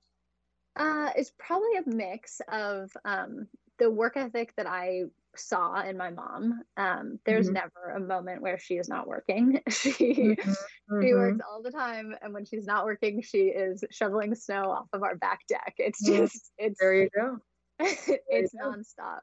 Uh, 0.75 1.09
it's 1.15 1.31
probably 1.39 1.77
a 1.77 1.89
mix 1.89 2.41
of 2.51 2.91
um, 3.05 3.47
the 3.79 3.89
work 3.89 4.17
ethic 4.17 4.53
that 4.57 4.67
I 4.67 5.03
saw 5.35 5.81
in 5.81 5.97
my 5.97 6.11
mom. 6.11 6.61
Um, 6.77 7.19
there's 7.25 7.47
mm-hmm. 7.47 7.55
never 7.55 7.95
a 7.95 7.99
moment 7.99 8.41
where 8.41 8.59
she 8.59 8.75
is 8.75 8.89
not 8.89 9.07
working. 9.07 9.61
she 9.69 9.91
mm-hmm. 9.91 11.01
she 11.01 11.13
works 11.13 11.37
mm-hmm. 11.37 11.39
all 11.49 11.61
the 11.63 11.71
time, 11.71 12.15
and 12.21 12.33
when 12.33 12.45
she's 12.45 12.65
not 12.65 12.85
working, 12.85 13.21
she 13.21 13.47
is 13.47 13.83
shoveling 13.91 14.35
snow 14.35 14.71
off 14.71 14.87
of 14.93 15.03
our 15.03 15.15
back 15.15 15.39
deck. 15.47 15.73
It's 15.77 16.07
mm-hmm. 16.07 16.23
just 16.23 16.51
it's 16.57 16.79
there 16.79 16.93
you 16.93 17.09
go. 17.15 17.39
it's 17.79 18.53
nonstop. 18.55 19.21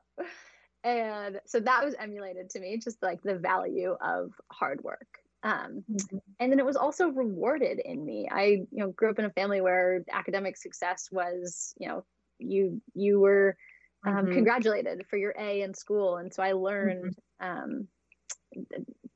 And 0.84 1.40
so 1.46 1.60
that 1.60 1.84
was 1.84 1.94
emulated 1.98 2.50
to 2.50 2.60
me, 2.60 2.78
just 2.78 3.02
like 3.02 3.22
the 3.22 3.36
value 3.36 3.96
of 4.00 4.32
hard 4.50 4.82
work. 4.82 5.06
Um, 5.42 5.84
mm-hmm. 5.90 6.18
And 6.38 6.52
then 6.52 6.58
it 6.58 6.66
was 6.66 6.76
also 6.76 7.08
rewarded 7.08 7.80
in 7.84 8.04
me. 8.04 8.28
I, 8.30 8.44
you 8.44 8.66
know, 8.70 8.90
grew 8.90 9.10
up 9.10 9.18
in 9.18 9.24
a 9.24 9.30
family 9.30 9.60
where 9.60 10.04
academic 10.12 10.56
success 10.56 11.08
was, 11.10 11.74
you 11.78 11.88
know, 11.88 12.04
you 12.38 12.80
you 12.94 13.20
were 13.20 13.56
um, 14.04 14.14
mm-hmm. 14.14 14.32
congratulated 14.32 15.06
for 15.08 15.16
your 15.16 15.34
A 15.38 15.62
in 15.62 15.74
school, 15.74 16.16
and 16.16 16.32
so 16.32 16.42
I 16.42 16.52
learned 16.52 17.16
mm-hmm. 17.40 17.60
um, 17.60 17.88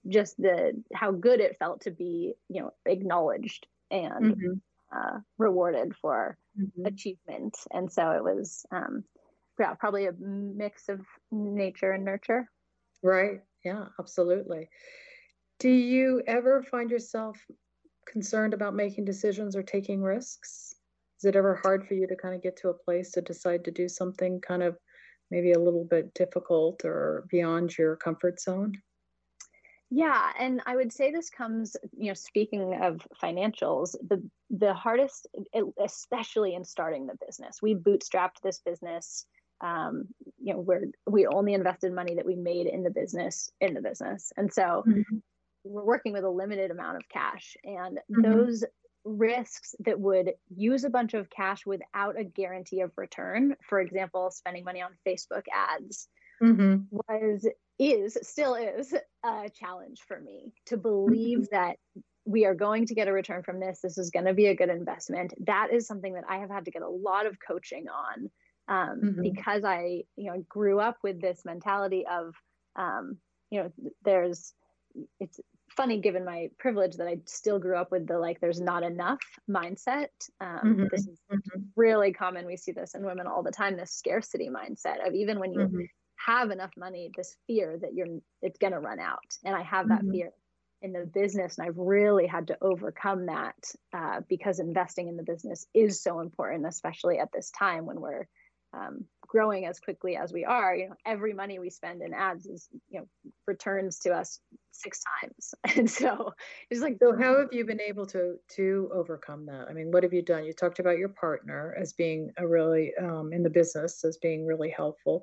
just 0.09 0.37
the 0.37 0.83
how 0.93 1.11
good 1.13 1.41
it 1.41 1.59
felt 1.59 1.83
to 1.83 1.91
be, 1.91 2.35
you 2.49 2.63
know, 2.63 2.71
acknowledged 2.85 3.67
and 3.91 4.37
mm-hmm. 4.37 4.53
uh, 4.97 5.21
rewarded 5.39 5.95
for 5.97 6.37
mm-hmm. 6.59 6.87
achievement. 6.87 7.57
And 7.73 7.91
so 7.91 8.11
it 8.11 8.23
was, 8.23 8.65
um, 8.71 9.05
yeah, 9.59 9.75
probably 9.75 10.07
a 10.07 10.13
mix 10.13 10.89
of 10.89 11.01
nature 11.31 11.93
and 11.93 12.05
nurture. 12.05 12.51
Right. 13.03 13.41
Yeah, 13.65 13.87
absolutely. 13.99 14.69
Do 15.59 15.71
you 15.71 16.23
ever 16.27 16.63
find 16.63 16.91
yourself 16.91 17.39
concerned 18.07 18.55
about 18.55 18.75
making 18.75 19.05
decisions 19.05 19.57
or 19.57 19.63
taking 19.63 20.03
risks? 20.03 20.75
Is 21.19 21.25
it 21.25 21.37
ever 21.37 21.59
hard 21.63 21.87
for 21.87 21.95
you 21.95 22.07
to 22.07 22.17
kind 22.17 22.35
of 22.35 22.43
get 22.43 22.57
to 22.59 22.69
a 22.69 22.75
place 22.75 23.11
to 23.13 23.23
decide 23.23 23.65
to 23.65 23.71
do 23.71 23.89
something 23.89 24.41
kind 24.41 24.63
of 24.63 24.77
maybe 25.31 25.53
a 25.53 25.59
little 25.59 25.85
bit 25.85 26.15
difficult 26.15 26.85
or 26.85 27.27
beyond 27.31 27.77
your 27.77 27.97
comfort 27.97 28.41
zone? 28.41 28.75
Yeah, 29.91 30.33
and 30.39 30.61
I 30.67 30.75
would 30.75 30.93
say 30.93 31.13
this 31.13 31.31
comes, 31.31 31.77
you 31.97 32.09
know, 32.09 32.15
speaking 32.15 32.75
of 32.83 33.07
financials, 33.23 33.93
the 34.09 34.23
the 34.51 34.75
hardest, 34.75 35.29
especially 35.83 36.55
in 36.55 36.65
starting 36.65 37.07
the 37.07 37.17
business. 37.25 37.63
We 37.63 37.75
bootstrapped 37.75 38.41
this 38.43 38.61
business. 38.61 39.27
Um, 39.61 40.09
you 40.39 40.53
know, 40.53 40.61
where 40.61 40.83
we 41.07 41.27
only 41.27 41.55
invested 41.55 41.93
money 41.93 42.17
that 42.17 42.27
we 42.27 42.37
made 42.37 42.67
in 42.67 42.83
the 42.83 42.91
business 42.91 43.51
in 43.61 43.75
the 43.75 43.81
business, 43.81 44.33
and 44.37 44.53
so 44.53 44.85
mm-hmm. 44.87 45.17
we're 45.65 45.85
working 45.85 46.13
with 46.13 46.25
a 46.25 46.31
limited 46.31 46.71
amount 46.71 46.99
of 46.99 47.09
cash. 47.09 47.57
And 47.65 47.99
mm-hmm. 48.11 48.23
those 48.23 48.65
risks 49.05 49.75
that 49.81 49.99
would 49.99 50.33
use 50.55 50.85
a 50.85 50.91
bunch 50.91 51.15
of 51.15 51.31
cash 51.31 51.65
without 51.65 52.19
a 52.19 52.25
guarantee 52.25 52.81
of 52.81 52.91
return, 52.97 53.57
for 53.69 53.81
example, 53.81 54.31
spending 54.31 54.65
money 54.65 54.83
on 54.83 54.91
Facebook 55.07 55.45
ads, 55.53 56.09
mm-hmm. 56.43 56.83
was 56.91 57.47
is 57.79 58.17
still 58.23 58.55
is 58.55 58.95
a 59.25 59.51
challenge 59.51 60.01
for 60.07 60.19
me 60.21 60.53
to 60.67 60.77
believe 60.77 61.41
mm-hmm. 61.41 61.55
that 61.55 61.77
we 62.25 62.45
are 62.45 62.55
going 62.55 62.87
to 62.87 62.95
get 62.95 63.09
a 63.09 63.13
return 63.13 63.43
from 63.43 63.61
this 63.61 63.81
this 63.83 63.99
is 63.99 64.11
going 64.11 64.25
to 64.25 64.35
be 64.35 64.47
a 64.47 64.55
good 64.55 64.71
investment 64.71 65.35
that 65.45 65.69
is 65.73 65.87
something 65.87 66.15
that 66.15 66.25
i 66.29 66.39
have 66.39 66.51
had 66.51 66.65
to 66.65 66.71
get 66.71 66.83
a 66.83 66.89
lot 66.89 67.27
of 67.27 67.37
coaching 67.47 67.87
on 67.89 68.31
um, 68.69 69.01
mm-hmm. 69.03 69.23
because 69.23 69.65
i 69.65 70.03
you 70.17 70.31
know 70.31 70.45
grew 70.49 70.79
up 70.79 70.97
with 71.03 71.21
this 71.21 71.43
mentality 71.45 72.05
of 72.11 72.35
um, 72.77 73.19
you 73.51 73.63
know 73.63 73.73
there's 74.05 74.53
it's 75.21 75.41
funny 75.77 76.01
given 76.01 76.25
my 76.25 76.49
privilege 76.59 76.97
that 76.97 77.09
i 77.09 77.19
still 77.27 77.59
grew 77.59 77.77
up 77.77 77.91
with 77.91 78.07
the 78.07 78.19
like 78.19 78.41
there's 78.41 78.61
not 78.61 78.83
enough 78.83 79.21
mindset 79.51 80.09
um, 80.41 80.61
mm-hmm. 80.65 80.85
this 80.91 81.07
is 81.07 81.19
mm-hmm. 81.31 81.61
really 81.75 82.13
common 82.13 82.47
we 82.47 82.57
see 82.57 82.73
this 82.73 82.95
in 82.95 83.05
women 83.05 83.27
all 83.27 83.43
the 83.43 83.51
time 83.51 83.77
this 83.77 83.93
scarcity 83.93 84.49
mindset 84.49 85.07
of 85.07 85.15
even 85.15 85.39
when 85.39 85.53
you 85.53 85.61
mm-hmm 85.61 85.85
have 86.17 86.51
enough 86.51 86.71
money 86.77 87.11
this 87.17 87.37
fear 87.47 87.79
that 87.81 87.95
you're 87.95 88.19
it's 88.43 88.59
going 88.59 88.73
to 88.73 88.81
run 88.81 88.99
out 88.99 89.37
and 89.45 89.55
i 89.55 89.63
have 89.63 89.89
that 89.89 90.01
mm-hmm. 90.01 90.13
fear 90.13 90.31
in 90.83 90.93
the 90.93 91.07
business 91.07 91.59
and 91.59 91.67
i've 91.67 91.79
really 91.79 92.27
had 92.27 92.49
to 92.49 92.57
overcome 92.61 93.27
that 93.27 93.57
uh, 93.93 94.21
because 94.29 94.59
investing 94.59 95.09
in 95.09 95.17
the 95.17 95.23
business 95.23 95.67
is 95.75 96.03
so 96.03 96.21
important 96.21 96.67
especially 96.67 97.19
at 97.19 97.33
this 97.33 97.51
time 97.51 97.87
when 97.87 98.01
we're 98.01 98.27
um, 98.77 99.05
growing 99.23 99.67
as 99.67 99.81
quickly 99.81 100.17
as 100.17 100.33
we 100.33 100.45
are 100.45 100.75
you 100.75 100.89
know 100.89 100.95
every 101.05 101.33
money 101.33 101.59
we 101.59 101.71
spend 101.71 102.03
in 102.03 102.15
ads 102.15 102.47
is 102.47 102.69
you 102.89 103.01
know 103.01 103.07
returns 103.47 103.99
to 103.99 104.11
us 104.11 104.41
six 104.71 105.01
times. 105.21 105.55
And 105.77 105.91
so 105.91 106.33
it's 106.71 106.81
like 106.81 106.99
so 107.01 107.17
how 107.17 107.39
have 107.39 107.53
you 107.53 107.65
been 107.65 107.81
able 107.81 108.07
to 108.07 108.37
to 108.57 108.91
overcome 108.93 109.47
that? 109.47 109.67
I 109.69 109.73
mean 109.73 109.91
what 109.91 110.03
have 110.03 110.13
you 110.13 110.23
done? 110.23 110.45
You 110.45 110.53
talked 110.53 110.79
about 110.79 110.99
your 110.99 111.09
partner 111.09 111.77
as 111.81 111.93
being 111.93 112.31
a 112.39 112.47
really 112.47 112.93
um, 113.01 113.33
in 113.33 113.43
the 113.43 113.51
business 113.51 114.05
as 114.05 114.17
being 114.19 114.47
really 114.47 114.71
helpful. 114.71 115.23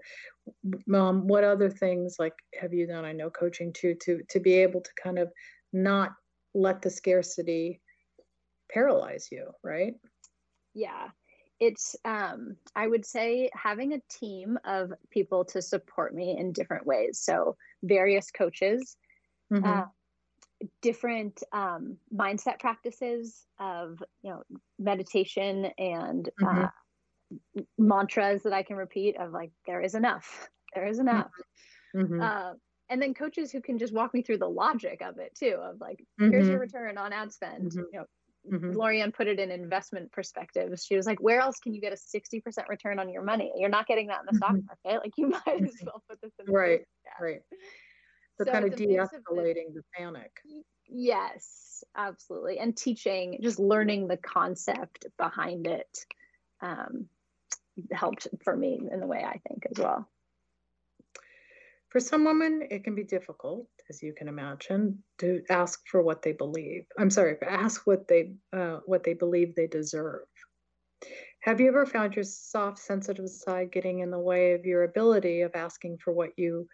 Um, 0.94 1.28
what 1.28 1.44
other 1.44 1.70
things 1.70 2.18
like 2.20 2.34
have 2.60 2.74
you 2.74 2.88
done? 2.88 3.06
I 3.06 3.14
know 3.14 3.30
coaching 3.30 3.74
too 3.74 3.96
to 4.04 4.22
to 4.30 4.40
be 4.40 4.54
able 4.56 4.82
to 4.82 4.92
kind 5.02 5.20
of 5.20 5.32
not 5.72 6.12
let 6.54 6.82
the 6.82 6.90
scarcity 6.90 7.82
paralyze 8.72 9.30
you 9.32 9.52
right? 9.64 9.94
Yeah 10.74 11.10
it's 11.66 11.96
um, 12.06 12.56
i 12.76 12.88
would 12.88 13.06
say 13.06 13.50
having 13.54 13.94
a 13.94 14.02
team 14.10 14.58
of 14.66 14.92
people 15.10 15.46
to 15.46 15.62
support 15.62 16.14
me 16.14 16.36
in 16.38 16.52
different 16.52 16.86
ways 16.86 17.20
so 17.20 17.56
various 17.84 18.32
coaches 18.32 18.98
mm-hmm. 19.52 19.66
uh, 19.66 19.86
different 20.82 21.44
um, 21.52 21.98
mindset 22.14 22.60
practices 22.60 23.46
of 23.60 24.02
you 24.22 24.32
know 24.32 24.44
meditation 24.80 25.70
and 25.78 26.30
mm-hmm. 26.42 26.66
uh, 26.66 27.62
mantras 27.78 28.44
that 28.44 28.54
i 28.54 28.64
can 28.64 28.76
repeat 28.76 29.18
of 29.18 29.32
like 29.32 29.52
there 29.66 29.82
is 29.82 29.96
enough 29.96 30.50
there 30.76 30.88
is 30.88 31.00
enough 31.00 31.32
mm-hmm. 31.96 32.22
uh, 32.22 32.54
and 32.90 33.02
then 33.02 33.14
coaches 33.14 33.52
who 33.52 33.62
can 33.62 33.78
just 33.78 33.94
walk 33.94 34.14
me 34.14 34.22
through 34.22 34.38
the 34.38 34.50
logic 34.50 35.02
of 35.02 35.18
it 35.18 35.34
too 35.36 35.58
of 35.62 35.80
like 35.80 36.04
here's 36.20 36.48
your 36.48 36.56
mm-hmm. 36.56 36.62
return 36.62 36.98
on 36.98 37.14
ad 37.14 37.32
spend 37.32 37.72
mm-hmm. 37.72 37.80
you 37.92 38.00
know 38.00 38.06
mm-hmm. 38.52 38.72
Lorianne 38.72 39.14
put 39.14 39.28
it 39.28 39.40
in 39.40 39.52
investment 39.52 40.12
perspective. 40.12 40.78
She 40.80 40.96
was 40.96 41.06
like, 41.06 41.20
where 41.22 41.40
else 41.40 41.60
can 41.60 41.74
you 41.74 41.82
get 41.82 41.94
a 41.94 41.96
60% 41.96 42.42
return 42.70 43.00
on 43.00 43.10
your 43.10 43.24
money? 43.24 43.52
You're 43.56 43.70
not 43.70 43.88
getting 43.88 44.08
that 44.08 44.22
in 44.22 44.26
the 44.32 44.38
stock 44.38 44.52
mm-hmm. 44.52 44.68
market. 44.86 45.04
Like 45.04 45.14
you 45.18 45.28
might 45.46 45.64
as 45.64 45.76
well 45.84 46.04
put 46.10 46.20
this 46.22 46.32
in. 46.46 46.54
Right. 46.54 46.82
Yeah. 47.06 47.26
Right. 47.26 47.42
So, 48.38 48.46
so 48.46 48.52
kind 48.52 48.66
of 48.66 48.76
de-escalating 48.76 49.74
the 49.74 49.84
panic. 49.96 50.32
Yes, 50.88 51.84
absolutely. 51.96 52.60
And 52.60 52.76
teaching, 52.76 53.40
just 53.42 53.60
learning 53.60 54.08
the 54.08 54.18
concept 54.18 55.06
behind 55.18 55.68
it 55.68 56.06
um, 56.62 57.08
helped 57.92 58.28
for 58.44 58.56
me 58.56 58.80
in 58.92 59.00
the 59.00 59.08
way 59.08 59.24
I 59.24 59.40
think 59.48 59.66
as 59.70 59.82
well. 59.82 60.10
For 61.94 62.00
some 62.00 62.26
women, 62.26 62.64
it 62.72 62.84
can 62.84 62.96
be 62.96 63.04
difficult, 63.04 63.68
as 63.88 64.02
you 64.02 64.14
can 64.14 64.28
imagine, 64.28 65.04
to 65.20 65.44
ask 65.52 65.80
for 65.88 66.02
what 66.02 66.24
they 66.24 66.32
believe. 66.32 66.86
I'm 66.98 67.12
sorry, 67.12 67.38
ask 67.44 67.86
what 67.86 68.08
they 68.08 68.34
uh, 68.52 68.80
what 68.88 69.04
they 69.04 69.14
believe 69.14 69.54
they 69.54 69.68
deserve. 69.68 70.26
Have 71.42 71.62
you 71.62 71.68
ever 71.68 71.86
found 71.86 72.16
your 72.16 72.24
soft, 72.24 72.80
sensitive 72.80 73.30
side 73.30 73.72
getting 73.72 74.00
in 74.00 74.10
the 74.10 74.18
way 74.18 74.54
of 74.54 74.66
your 74.66 74.86
ability 74.86 75.42
of 75.42 75.52
asking 75.54 76.00
for 76.00 76.12
what 76.12 76.32
you 76.36 76.68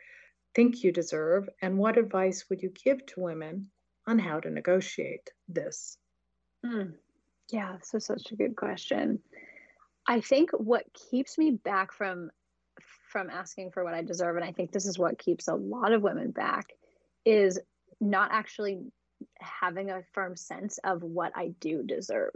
think 0.55 0.85
you 0.85 0.93
deserve? 0.93 1.49
And 1.61 1.77
what 1.77 1.97
advice 1.97 2.45
would 2.49 2.61
you 2.61 2.71
give 2.85 3.05
to 3.07 3.19
women 3.19 3.71
on 4.07 4.19
how 4.19 4.39
to 4.39 4.49
negotiate 4.49 5.29
this? 5.49 5.97
Mm. 6.65 6.93
Yeah, 7.51 7.75
so 7.83 7.99
such 7.99 8.31
a 8.31 8.37
good 8.37 8.55
question. 8.55 9.19
I 10.07 10.21
think 10.21 10.51
what 10.51 10.85
keeps 10.93 11.37
me 11.37 11.51
back 11.51 11.91
from 11.91 12.31
from 13.09 13.29
asking 13.29 13.71
for 13.71 13.83
what 13.83 13.93
I 13.93 14.01
deserve, 14.01 14.35
and 14.35 14.45
I 14.45 14.51
think 14.51 14.71
this 14.71 14.85
is 14.85 14.97
what 14.97 15.19
keeps 15.19 15.47
a 15.47 15.55
lot 15.55 15.91
of 15.91 16.01
women 16.01 16.31
back, 16.31 16.67
is 17.25 17.59
not 17.99 18.31
actually 18.31 18.79
having 19.39 19.89
a 19.89 20.03
firm 20.13 20.35
sense 20.35 20.79
of 20.83 21.03
what 21.03 21.33
I 21.35 21.49
do 21.59 21.83
deserve. 21.83 22.35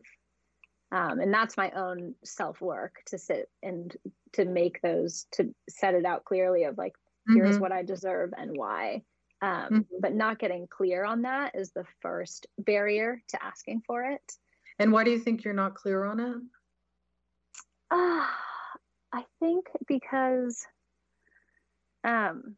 Um, 0.92 1.20
and 1.20 1.34
that's 1.34 1.58
my 1.58 1.72
own 1.72 2.14
self 2.24 2.62
work 2.62 2.98
to 3.08 3.18
sit 3.18 3.50
and 3.64 3.96
to 4.34 4.46
make 4.46 4.82
those 4.82 5.26
to 5.32 5.54
set 5.68 5.96
it 5.96 6.06
out 6.06 6.24
clearly 6.24 6.66
of 6.66 6.78
like 6.78 6.94
mm-hmm. 6.94 7.38
here's 7.38 7.58
what 7.58 7.72
I 7.72 7.84
deserve 7.84 8.32
and 8.38 8.52
why. 8.56 9.02
Um, 9.42 9.50
mm-hmm. 9.50 9.80
But 10.00 10.14
not 10.14 10.40
getting 10.40 10.68
clear 10.68 11.04
on 11.04 11.24
that 11.24 11.56
is 11.56 11.72
the 11.72 11.86
first 12.02 12.48
barrier 12.60 13.22
to 13.30 13.44
asking 13.44 13.82
for 13.88 14.04
it. 14.04 14.22
And 14.80 14.92
why 14.92 15.04
do 15.04 15.12
you 15.12 15.20
think 15.20 15.44
you're 15.44 15.54
not 15.54 15.76
clear 15.76 16.06
on 16.06 16.20
it? 16.20 16.38
Uh, 17.92 18.26
I 19.14 19.24
think 19.40 19.68
because 19.88 20.66
um 22.04 22.56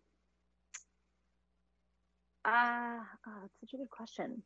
uh 2.45 2.99
oh, 3.27 3.33
that's 3.41 3.59
such 3.59 3.73
a 3.73 3.77
good 3.77 3.89
question. 3.89 4.41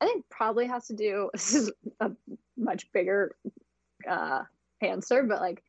I 0.00 0.06
think 0.06 0.24
probably 0.28 0.66
has 0.66 0.88
to 0.88 0.94
do 0.94 1.30
this 1.34 1.54
is 1.54 1.70
a 2.00 2.10
much 2.56 2.90
bigger 2.92 3.36
uh 4.08 4.42
answer, 4.80 5.22
but 5.22 5.40
like 5.40 5.62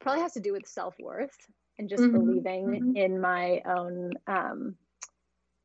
probably 0.00 0.22
has 0.22 0.32
to 0.32 0.40
do 0.40 0.52
with 0.52 0.66
self-worth 0.66 1.36
and 1.78 1.88
just 1.88 2.02
mm-hmm. 2.02 2.12
believing 2.12 2.66
mm-hmm. 2.66 2.96
in 2.96 3.20
my 3.20 3.62
own 3.66 4.12
um 4.26 4.76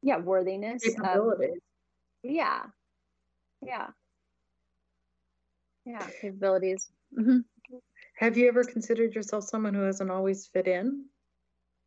yeah 0.02 0.18
worthiness 0.18 0.84
yeah 2.24 2.64
yeah 3.62 3.88
yeah 5.86 6.06
capabilities 6.22 6.90
mm-hmm. 7.18 7.40
Have 8.22 8.38
you 8.38 8.48
ever 8.48 8.64
considered 8.64 9.14
yourself 9.14 9.44
someone 9.44 9.74
who 9.74 9.82
hasn't 9.82 10.12
always 10.12 10.48
fit 10.48 10.68
in? 10.68 11.06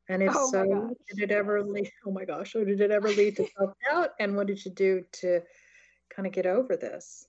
And 0.09 0.23
if 0.23 0.33
oh 0.35 0.51
so, 0.51 0.95
did 1.09 1.23
it 1.23 1.31
ever 1.31 1.63
lead? 1.63 1.91
Oh 2.07 2.11
my 2.11 2.27
gosh! 2.27 2.55
Or 2.55 2.65
did 2.65 2.83
it 2.83 2.91
ever 2.91 3.09
lead 3.09 3.37
to 3.37 3.47
self 3.57 3.73
doubt? 3.89 4.11
And 4.21 4.37
what 4.37 4.47
did 4.47 4.63
you 4.63 4.71
do 4.71 5.03
to 5.13 5.41
kind 6.15 6.27
of 6.27 6.33
get 6.33 6.45
over 6.45 6.77
this? 6.77 7.27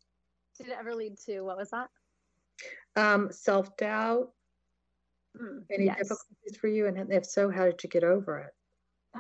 Did 0.58 0.68
it 0.68 0.76
ever 0.78 0.94
lead 0.94 1.18
to 1.28 1.42
what 1.42 1.56
was 1.56 1.70
that? 1.70 1.90
Um, 2.98 3.32
self 3.32 3.78
doubt, 3.78 4.32
Mm, 5.42 5.64
Any 5.70 5.86
yes. 5.86 5.98
difficulties 5.98 6.58
for 6.60 6.68
you? 6.68 6.88
And 6.88 7.12
if 7.12 7.26
so, 7.26 7.50
how 7.50 7.66
did 7.66 7.84
you 7.84 7.90
get 7.90 8.04
over 8.04 8.40
it? 8.40 8.54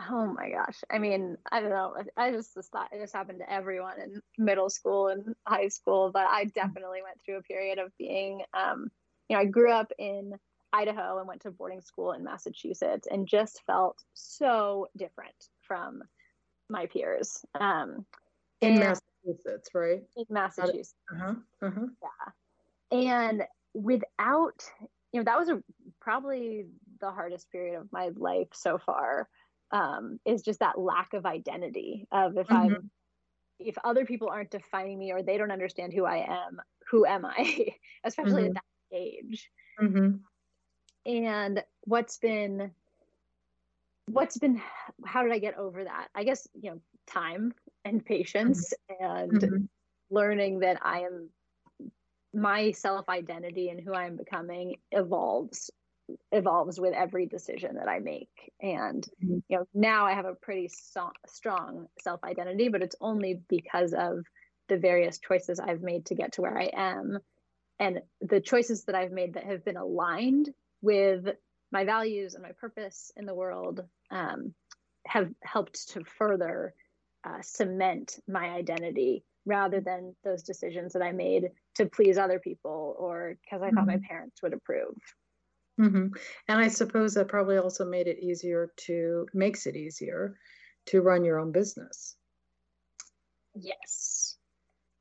Oh 0.10 0.26
my 0.26 0.50
gosh. 0.50 0.84
I 0.92 1.00
mean, 1.00 1.38
I 1.52 1.62
don't 1.62 1.70
know. 1.70 1.96
I 2.18 2.32
just, 2.32 2.54
just 2.54 2.72
thought 2.72 2.90
it 2.92 3.00
just 3.00 3.14
happened 3.14 3.40
to 3.40 3.52
everyone 3.52 4.00
in 4.02 4.22
middle 4.38 4.70
school 4.70 5.08
and 5.08 5.36
high 5.48 5.70
school, 5.70 6.12
but 6.14 6.26
I 6.28 6.46
mm. 6.46 6.54
definitely 6.54 7.02
went 7.02 7.18
through 7.26 7.38
a 7.38 7.44
period 7.44 7.80
of 7.80 7.92
being, 7.98 8.42
um, 8.54 8.92
you 9.30 9.36
know, 9.36 9.42
I 9.42 9.46
grew 9.46 9.72
up 9.72 9.92
in 9.98 10.34
Idaho 10.74 11.20
and 11.20 11.28
went 11.28 11.42
to 11.42 11.52
boarding 11.52 11.82
school 11.82 12.12
in 12.12 12.24
Massachusetts 12.24 13.08
and 13.10 13.28
just 13.28 13.62
felt 13.66 13.98
so 14.14 14.88
different 14.98 15.36
from 15.62 16.02
my 16.70 16.86
peers. 16.88 17.44
Um, 17.60 18.06
in 18.62 18.80
Massachusetts, 18.80 19.70
right? 19.74 20.04
In 20.16 20.26
Massachusetts. 20.30 20.96
Uh-huh. 21.14 21.36
Uh-huh. 21.62 21.88
Yeah. 22.92 22.98
And 23.00 23.44
without, 23.74 24.64
you 25.12 25.20
know, 25.20 25.24
that 25.24 25.38
was 25.38 25.50
a, 25.50 25.62
probably 26.02 26.66
the 27.00 27.12
hardest 27.12 27.52
period 27.52 27.80
of 27.80 27.92
my 27.92 28.12
life 28.16 28.48
so 28.54 28.78
far 28.78 29.28
um, 29.72 30.20
is 30.26 30.42
just 30.42 30.60
that 30.60 30.80
lack 30.80 31.14
of 31.14 31.26
identity 31.26 32.08
of 32.12 32.38
if 32.38 32.48
mm-hmm. 32.48 32.74
I'm 32.76 32.92
if 33.60 33.78
other 33.86 34.06
people 34.06 34.28
aren't 34.28 34.52
defining 34.52 35.00
me 35.00 35.14
or 35.14 35.22
they 35.22 35.38
don't 35.38 35.52
understand 35.52 35.94
who 35.94 36.06
I 36.06 36.26
am, 36.28 36.60
who 36.90 37.06
am 37.06 37.26
I? 37.26 37.70
Especially 38.04 38.44
mm-hmm. 38.44 38.48
at 38.48 38.54
that 38.56 38.64
age. 38.92 39.50
Mm-hmm. 39.82 40.18
And 41.06 41.64
what's 41.82 42.18
been 42.18 42.72
what's 44.08 44.38
been 44.38 44.62
how 45.06 45.24
did 45.24 45.32
I 45.32 45.40
get 45.40 45.58
over 45.58 45.84
that? 45.84 46.08
I 46.16 46.24
guess, 46.24 46.48
you 46.60 46.72
know, 46.72 46.82
time 47.08 47.54
and 47.84 48.04
patience 48.04 48.74
and 49.00 49.32
mm-hmm. 49.32 49.64
learning 50.10 50.60
that 50.60 50.80
I 50.84 51.02
am 51.02 51.30
my 52.34 52.72
self 52.72 53.08
identity 53.10 53.70
and 53.70 53.80
who 53.80 53.94
I'm 53.94 54.18
becoming 54.18 54.76
evolves 54.92 55.72
evolves 56.32 56.80
with 56.80 56.94
every 56.94 57.26
decision 57.26 57.76
that 57.76 57.88
I 57.88 58.00
make. 58.00 58.52
And 58.62 59.04
mm-hmm. 59.24 59.38
you 59.48 59.58
know, 59.58 59.68
now 59.74 60.06
I 60.06 60.14
have 60.14 60.26
a 60.26 60.36
pretty 60.36 60.70
so- 60.70 61.12
strong 61.28 61.88
self 62.02 62.24
identity, 62.24 62.70
but 62.70 62.82
it's 62.82 62.96
only 63.02 63.42
because 63.48 63.94
of 63.94 64.26
the 64.68 64.78
various 64.78 65.20
choices 65.20 65.60
I've 65.60 65.82
made 65.82 66.08
to 66.08 66.16
get 66.16 66.34
to 66.34 66.42
where 66.42 66.58
I 66.58 66.72
am, 66.74 67.20
and 67.80 68.02
the 68.22 68.40
choices 68.40 68.86
that 68.86 68.96
I've 68.96 69.12
made 69.12 69.34
that 69.34 69.46
have 69.46 69.66
been 69.66 69.78
aligned 69.78 70.50
with 70.82 71.28
my 71.72 71.84
values 71.84 72.34
and 72.34 72.44
my 72.44 72.52
purpose 72.54 73.12
in 73.18 73.26
the 73.26 73.34
world 73.34 73.84
um, 74.12 74.54
have 75.08 75.30
helped 75.44 75.90
to 75.90 76.04
further 76.04 76.74
uh, 77.24 77.42
cement 77.42 78.20
my 78.28 78.50
identity 78.50 79.24
rather 79.46 79.80
than 79.80 80.16
those 80.24 80.44
decisions 80.44 80.94
that 80.94 81.02
I 81.02 81.12
made 81.12 81.50
to 81.76 81.86
please 81.86 82.18
other 82.18 82.40
people 82.40 82.96
or 82.98 83.38
because 83.44 83.62
I 83.62 83.68
mm-hmm. 83.68 83.76
thought 83.76 83.88
my 83.88 83.96
mm-hmm. 83.96 84.06
parents 84.06 84.42
would 84.42 84.54
approve. 84.54 84.96
Mm-hmm. 85.80 86.08
And 86.48 86.60
I 86.60 86.70
suppose 86.70 87.14
that 87.16 87.28
probably 87.28 87.58
also 87.58 87.86
made 87.86 88.08
it 88.08 88.20
easier 88.20 88.72
to, 88.88 89.28
makes 89.34 89.66
it 89.66 89.76
easier 89.76 90.38
to 90.88 91.02
run 91.02 91.26
your 91.26 91.40
own 91.40 91.52
business. 91.52 92.16
Yes. 93.54 94.35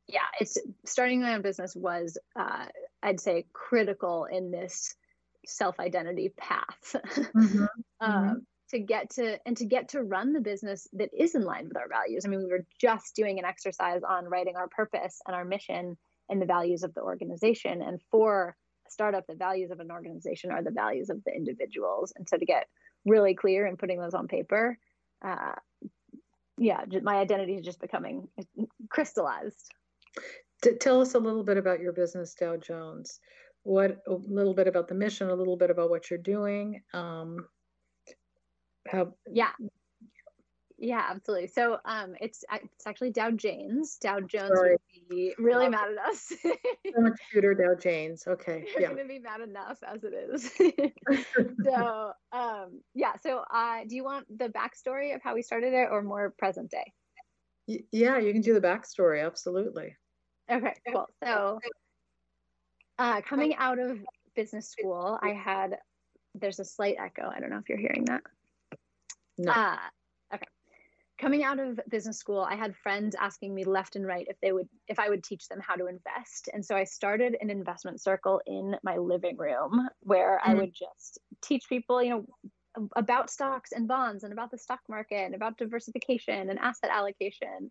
Yeah, 0.07 0.21
it's 0.41 0.59
starting 0.85 1.23
my 1.23 1.35
own 1.35 1.43
business 1.43 1.75
was, 1.75 2.19
uh, 2.37 2.67
I'd 3.03 3.21
say, 3.21 3.47
critical 3.53 4.27
in 4.27 4.51
this 4.51 4.95
self 5.47 5.81
identity 5.81 6.33
path. 6.37 6.97
Mm-hmm. 7.35 7.65
um, 8.01 8.13
mm-hmm. 8.13 8.35
to 8.71 8.79
get 8.79 9.11
to 9.11 9.39
and 9.47 9.57
to 9.57 9.65
get 9.65 9.91
to 9.91 10.03
run 10.03 10.33
the 10.33 10.41
business 10.41 10.87
that 10.93 11.11
is 11.17 11.35
in 11.35 11.45
line 11.45 11.69
with 11.69 11.77
our 11.77 11.89
values. 11.89 12.25
I 12.25 12.29
mean, 12.29 12.41
we 12.41 12.51
were 12.51 12.67
just 12.81 13.17
doing 13.17 13.39
an 13.39 13.45
exercise 13.45 14.03
on 14.07 14.27
writing 14.27 14.57
our 14.57 14.69
purpose 14.69 15.21
and 15.27 15.35
our 15.35 15.45
mission 15.45 15.97
and 16.29 16.41
the 16.41 16.47
values 16.47 16.83
of 16.83 16.95
the 16.95 17.03
organization. 17.03 17.83
And 17.83 18.01
for 18.11 18.57
a 18.87 18.91
startup, 18.91 19.27
the 19.27 19.35
values 19.35 19.71
of 19.71 19.81
an 19.81 19.91
organization 19.91 20.51
are 20.51 20.63
the 20.63 20.71
values 20.71 21.11
of 21.11 21.23
the 21.25 21.33
individuals. 21.33 22.13
And 22.17 22.29
so 22.29 22.37
to 22.37 22.45
get 22.45 22.67
really 23.05 23.35
clear 23.35 23.67
and 23.67 23.79
putting 23.79 24.01
those 24.01 24.15
on 24.15 24.29
paper, 24.29 24.79
uh, 25.25 25.53
yeah, 26.59 26.85
my 27.03 27.17
identity 27.17 27.55
is 27.55 27.65
just 27.65 27.81
becoming 27.81 28.29
crystallized. 28.89 29.71
To 30.63 30.77
tell 30.77 31.01
us 31.01 31.15
a 31.15 31.19
little 31.19 31.45
bit 31.45 31.59
about 31.59 31.81
your 31.81 31.93
business, 31.93 32.35
Dow 32.35 32.57
Jones. 32.57 33.21
What 33.65 33.99
a 34.07 34.15
little 34.15 34.55
bit 34.55 34.69
about 34.69 34.89
the 34.89 34.95
mission, 34.95 35.29
a 35.29 35.35
little 35.35 35.57
bit 35.57 35.71
about 35.71 35.91
what 35.91 36.11
you're 36.11 36.19
doing. 36.19 36.83
Um, 36.93 37.47
how? 38.87 39.15
Yeah, 39.31 39.51
yeah, 40.79 41.07
absolutely. 41.09 41.47
So 41.49 41.79
um, 41.85 42.15
it's 42.21 42.45
it's 42.53 42.87
actually 42.87 43.11
Dow 43.11 43.31
Janes. 43.31 43.97
Dow 43.97 44.21
Jones 44.21 44.53
Sorry. 44.55 44.71
would 44.73 45.09
be 45.09 45.35
really 45.39 45.69
mad 45.69 45.89
at 45.93 46.07
us. 46.07 46.33
so 46.43 47.01
much 47.01 47.13
cuter 47.31 47.55
Dow 47.55 47.75
Janes. 47.75 48.25
Okay. 48.27 48.67
You're 48.73 48.83
yeah. 48.83 48.89
gonna 48.89 49.07
be 49.07 49.19
mad 49.19 49.41
enough 49.41 49.79
as 49.87 50.05
it 50.05 50.13
is. 50.13 50.51
so 51.65 52.13
um, 52.33 52.81
yeah. 52.95 53.13
So 53.23 53.45
uh, 53.53 53.81
do 53.89 53.95
you 53.97 54.05
want 54.05 54.27
the 54.37 54.49
backstory 54.49 55.15
of 55.15 55.23
how 55.23 55.35
we 55.35 55.43
started 55.43 55.73
it, 55.73 55.89
or 55.91 56.03
more 56.03 56.35
present 56.39 56.71
day? 56.71 56.93
Y- 57.69 57.85
yeah, 57.93 58.19
you 58.19 58.33
can 58.33 58.43
do 58.43 58.55
the 58.55 58.61
backstory. 58.61 59.25
Absolutely. 59.25 59.97
Okay. 60.51 60.75
Cool. 60.93 61.07
So 61.23 61.59
uh, 62.99 63.21
coming 63.23 63.55
out 63.57 63.79
of 63.79 63.99
business 64.37 64.69
school, 64.69 65.19
I 65.23 65.31
had 65.31 65.79
there's 66.35 66.59
a 66.61 66.65
slight 66.65 66.97
echo. 66.99 67.31
I 67.35 67.41
don't 67.41 67.51
know 67.51 67.59
if 67.59 67.69
you're 67.69 67.79
hearing 67.79 68.05
that. 68.07 68.23
No. 69.39 69.53
Uh, 69.53 69.77
coming 71.21 71.45
out 71.45 71.59
of 71.59 71.79
business 71.89 72.19
school 72.19 72.41
i 72.41 72.55
had 72.55 72.75
friends 72.77 73.15
asking 73.19 73.55
me 73.55 73.65
left 73.65 73.97
and 73.97 74.07
right 74.07 74.27
if 74.29 74.37
they 74.41 74.53
would 74.53 74.69
if 74.89 74.99
i 74.99 75.09
would 75.09 75.23
teach 75.23 75.49
them 75.49 75.61
how 75.61 75.75
to 75.75 75.87
invest 75.87 76.49
and 76.53 76.65
so 76.65 76.75
i 76.75 76.85
started 76.85 77.37
an 77.41 77.51
investment 77.51 78.01
circle 78.01 78.41
in 78.47 78.77
my 78.83 78.97
living 78.97 79.37
room 79.37 79.89
where 80.01 80.39
mm-hmm. 80.39 80.51
i 80.51 80.55
would 80.55 80.75
just 80.75 81.19
teach 81.43 81.69
people 81.69 82.03
you 82.03 82.11
know 82.11 82.89
about 82.97 83.31
stocks 83.31 83.71
and 83.71 83.87
bonds 83.87 84.25
and 84.25 84.33
about 84.33 84.51
the 84.51 84.59
stock 84.59 84.81
market 84.89 85.25
and 85.25 85.35
about 85.35 85.57
diversification 85.57 86.51
and 86.51 86.59
asset 86.59 86.91
allocation 86.93 87.71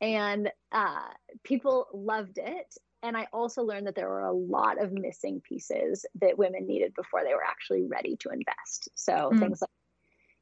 and 0.00 0.50
uh, 0.72 1.08
people 1.44 1.86
loved 1.92 2.38
it 2.38 2.74
and 3.02 3.16
i 3.16 3.26
also 3.32 3.62
learned 3.62 3.86
that 3.86 3.94
there 3.94 4.08
were 4.08 4.20
a 4.20 4.32
lot 4.32 4.82
of 4.82 4.92
missing 4.92 5.40
pieces 5.40 6.04
that 6.20 6.38
women 6.38 6.66
needed 6.66 6.94
before 6.94 7.22
they 7.24 7.34
were 7.34 7.44
actually 7.44 7.86
ready 7.86 8.16
to 8.16 8.30
invest 8.30 8.88
so 8.94 9.12
mm-hmm. 9.12 9.38
things 9.38 9.60
like 9.60 9.70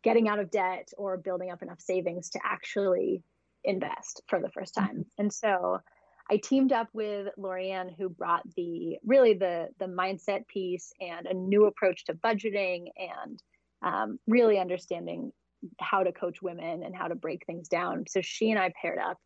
getting 0.02 0.28
out 0.28 0.38
of 0.38 0.50
debt 0.50 0.88
or 0.96 1.16
building 1.16 1.50
up 1.50 1.62
enough 1.62 1.80
savings 1.80 2.30
to 2.30 2.40
actually 2.44 3.22
invest 3.64 4.22
for 4.28 4.40
the 4.40 4.50
first 4.50 4.74
time. 4.74 4.88
Mm-hmm. 4.88 5.02
And 5.18 5.32
so 5.32 5.80
I 6.30 6.36
teamed 6.36 6.72
up 6.72 6.88
with 6.92 7.28
Lorianne, 7.38 7.96
who 7.96 8.08
brought 8.08 8.42
the 8.54 8.98
really 9.04 9.34
the 9.34 9.68
the 9.78 9.86
mindset 9.86 10.46
piece 10.46 10.92
and 11.00 11.26
a 11.26 11.34
new 11.34 11.66
approach 11.66 12.04
to 12.06 12.14
budgeting 12.14 12.88
and 12.96 13.42
um, 13.82 14.18
really 14.26 14.58
understanding 14.58 15.32
how 15.80 16.02
to 16.02 16.12
coach 16.12 16.40
women 16.42 16.82
and 16.82 16.94
how 16.94 17.08
to 17.08 17.14
break 17.14 17.44
things 17.46 17.68
down. 17.68 18.04
So 18.08 18.20
she 18.20 18.50
and 18.50 18.60
I 18.60 18.72
paired 18.80 18.98
up 18.98 19.18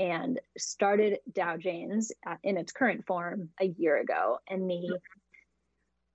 and 0.00 0.40
started 0.56 1.18
Dow 1.30 1.58
Janes 1.58 2.10
uh, 2.26 2.36
in 2.42 2.56
its 2.56 2.72
current 2.72 3.06
form 3.06 3.50
a 3.60 3.66
year 3.66 4.00
ago. 4.00 4.38
And 4.48 4.68
the 4.68 4.98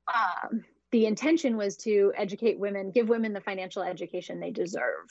um, 0.07 0.65
the 0.91 1.05
intention 1.05 1.55
was 1.55 1.77
to 1.77 2.11
educate 2.17 2.59
women, 2.59 2.91
give 2.91 3.09
women 3.09 3.33
the 3.33 3.41
financial 3.41 3.83
education 3.83 4.39
they 4.39 4.51
deserve. 4.51 5.05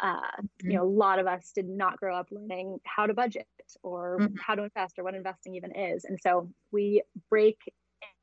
Uh, 0.00 0.16
mm-hmm. 0.16 0.70
You 0.70 0.76
know, 0.76 0.82
a 0.82 0.88
lot 0.88 1.20
of 1.20 1.26
us 1.26 1.52
did 1.54 1.68
not 1.68 1.98
grow 1.98 2.16
up 2.16 2.28
learning 2.30 2.80
how 2.84 3.06
to 3.06 3.14
budget 3.14 3.46
or 3.82 4.18
mm-hmm. 4.20 4.34
how 4.44 4.56
to 4.56 4.64
invest 4.64 4.98
or 4.98 5.04
what 5.04 5.14
investing 5.14 5.54
even 5.54 5.74
is. 5.74 6.04
And 6.04 6.18
so 6.20 6.50
we 6.72 7.02
break 7.30 7.58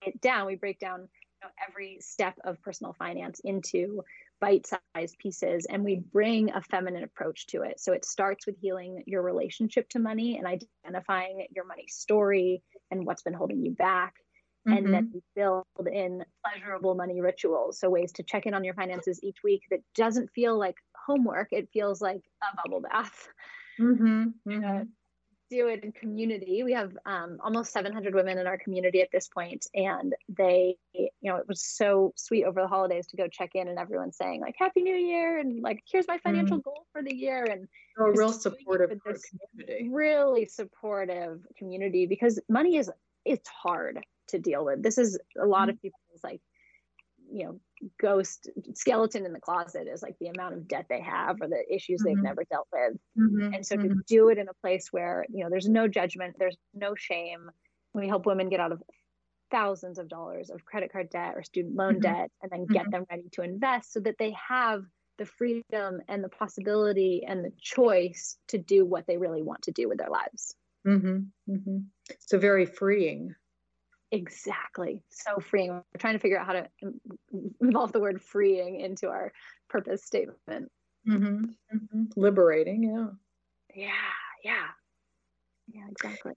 it 0.05 0.19
down. 0.21 0.47
We 0.47 0.55
break 0.55 0.79
down 0.79 0.99
you 1.01 1.07
know, 1.43 1.49
every 1.69 1.97
step 2.01 2.35
of 2.43 2.61
personal 2.61 2.93
finance 2.93 3.41
into 3.43 4.03
bite-sized 4.43 5.17
pieces 5.19 5.65
and 5.69 5.85
we 5.85 6.01
bring 6.11 6.51
a 6.51 6.61
feminine 6.61 7.03
approach 7.03 7.47
to 7.47 7.61
it 7.61 7.79
so 7.79 7.93
it 7.93 8.03
starts 8.03 8.45
with 8.45 8.57
healing 8.59 9.01
your 9.05 9.21
relationship 9.21 9.87
to 9.87 9.99
money 9.99 10.37
and 10.37 10.45
identifying 10.85 11.47
your 11.55 11.65
money 11.65 11.85
story 11.87 12.61
and 12.91 13.05
what's 13.05 13.23
been 13.23 13.33
holding 13.33 13.63
you 13.63 13.71
back 13.71 14.15
mm-hmm. 14.67 14.77
and 14.77 14.93
then 14.93 15.11
we 15.13 15.21
build 15.35 15.65
in 15.91 16.23
pleasurable 16.45 16.95
money 16.95 17.21
rituals. 17.21 17.79
So 17.79 17.89
ways 17.89 18.11
to 18.13 18.23
check 18.23 18.45
in 18.45 18.53
on 18.53 18.63
your 18.63 18.73
finances 18.73 19.19
each 19.23 19.37
week 19.43 19.63
that 19.69 19.79
doesn't 19.95 20.29
feel 20.33 20.57
like 20.57 20.75
homework. 21.05 21.49
It 21.51 21.69
feels 21.73 22.01
like 22.01 22.21
a 22.41 22.55
bubble 22.63 22.81
bath. 22.81 23.27
Mm-hmm. 23.79 24.23
Mm-hmm. 24.47 24.83
do 25.49 25.67
it 25.67 25.83
in 25.83 25.91
community. 25.91 26.63
We 26.63 26.73
have 26.73 26.95
um, 27.05 27.37
almost 27.43 27.73
700 27.73 28.13
women 28.13 28.37
in 28.37 28.47
our 28.47 28.57
community 28.57 29.01
at 29.01 29.09
this 29.11 29.27
point, 29.27 29.65
and 29.73 30.13
they, 30.29 30.77
you 31.23 31.31
know, 31.31 31.37
it 31.37 31.47
was 31.47 31.63
so 31.63 32.13
sweet 32.17 32.43
over 32.43 32.61
the 32.61 32.67
holidays 32.67 33.07
to 33.07 33.17
go 33.17 33.27
check 33.29 33.51
in, 33.55 33.69
and 33.69 33.79
everyone 33.79 34.11
saying 34.11 34.41
like 34.41 34.55
"Happy 34.59 34.81
New 34.81 34.95
Year" 34.95 35.39
and 35.39 35.63
like 35.63 35.81
"Here's 35.89 36.07
my 36.07 36.17
financial 36.17 36.57
mm-hmm. 36.57 36.69
goal 36.69 36.85
for 36.91 37.01
the 37.01 37.15
year," 37.15 37.45
and 37.45 37.65
oh, 37.97 38.09
real 38.09 38.33
supportive 38.33 38.99
community. 39.01 39.89
Really 39.89 40.45
supportive 40.45 41.39
community 41.57 42.05
because 42.07 42.41
money 42.49 42.75
is 42.75 42.91
it's 43.23 43.47
hard 43.47 44.03
to 44.27 44.39
deal 44.39 44.65
with. 44.65 44.83
This 44.83 44.97
is 44.97 45.17
a 45.41 45.45
lot 45.45 45.69
of 45.69 45.75
mm-hmm. 45.75 45.87
people's 45.87 46.23
like, 46.25 46.41
you 47.31 47.45
know, 47.45 47.59
ghost 48.01 48.49
skeleton 48.73 49.25
in 49.25 49.31
the 49.31 49.39
closet 49.39 49.87
is 49.87 50.03
like 50.03 50.15
the 50.19 50.27
amount 50.27 50.55
of 50.55 50.67
debt 50.67 50.87
they 50.89 51.01
have 51.01 51.41
or 51.41 51.47
the 51.47 51.63
issues 51.73 52.01
mm-hmm. 52.01 52.15
they've 52.15 52.23
never 52.23 52.43
dealt 52.51 52.67
with. 52.73 52.97
Mm-hmm. 53.17 53.53
And 53.53 53.65
so 53.65 53.77
to 53.77 53.83
mm-hmm. 53.83 53.99
do 54.07 54.27
it 54.27 54.37
in 54.37 54.49
a 54.49 54.53
place 54.61 54.89
where, 54.91 55.25
you 55.29 55.43
know, 55.43 55.49
there's 55.49 55.69
no 55.69 55.87
judgment, 55.87 56.35
there's 56.37 56.57
no 56.73 56.95
shame. 56.95 57.49
We 57.93 58.09
help 58.09 58.25
women 58.25 58.49
get 58.49 58.59
out 58.59 58.73
of 58.73 58.81
thousands 59.53 59.99
of 59.99 60.09
dollars 60.09 60.49
of 60.49 60.65
credit 60.65 60.91
card 60.91 61.09
debt 61.11 61.33
or 61.35 61.43
student 61.43 61.75
loan 61.75 61.93
mm-hmm. 61.93 62.01
debt 62.01 62.31
and 62.41 62.51
then 62.51 62.65
get 62.65 62.83
mm-hmm. 62.83 62.91
them 62.91 63.05
ready 63.09 63.29
to 63.31 63.43
invest 63.43 63.93
so 63.93 63.99
that 63.99 64.15
they 64.17 64.35
have 64.49 64.83
the 65.19 65.25
freedom 65.25 66.01
and 66.07 66.23
the 66.23 66.29
possibility 66.29 67.23
and 67.27 67.45
the 67.45 67.51
choice 67.61 68.37
to 68.47 68.57
do 68.57 68.83
what 68.83 69.05
they 69.05 69.17
really 69.17 69.43
want 69.43 69.61
to 69.61 69.71
do 69.71 69.87
with 69.87 69.99
their 69.99 70.09
lives. 70.09 70.55
Mm-hmm. 70.87 71.51
mm-hmm. 71.53 71.77
So 72.19 72.39
very 72.39 72.65
freeing. 72.65 73.35
Exactly. 74.11 75.03
So 75.09 75.39
freeing. 75.39 75.69
We're 75.69 75.83
trying 75.99 76.13
to 76.13 76.19
figure 76.19 76.39
out 76.39 76.47
how 76.47 76.53
to 76.53 76.67
involve 77.61 77.91
the 77.91 77.99
word 77.99 78.21
freeing 78.21 78.79
into 78.79 79.07
our 79.07 79.31
purpose 79.69 80.03
statement. 80.03 80.71
Mm-hmm. 81.07 81.45
Mm-hmm. 81.75 82.03
Liberating. 82.15 82.83
Yeah. 82.83 83.07
Yeah. 83.75 83.91
Yeah. 84.43 84.67
Yeah, 85.73 85.87
exactly. 85.89 86.33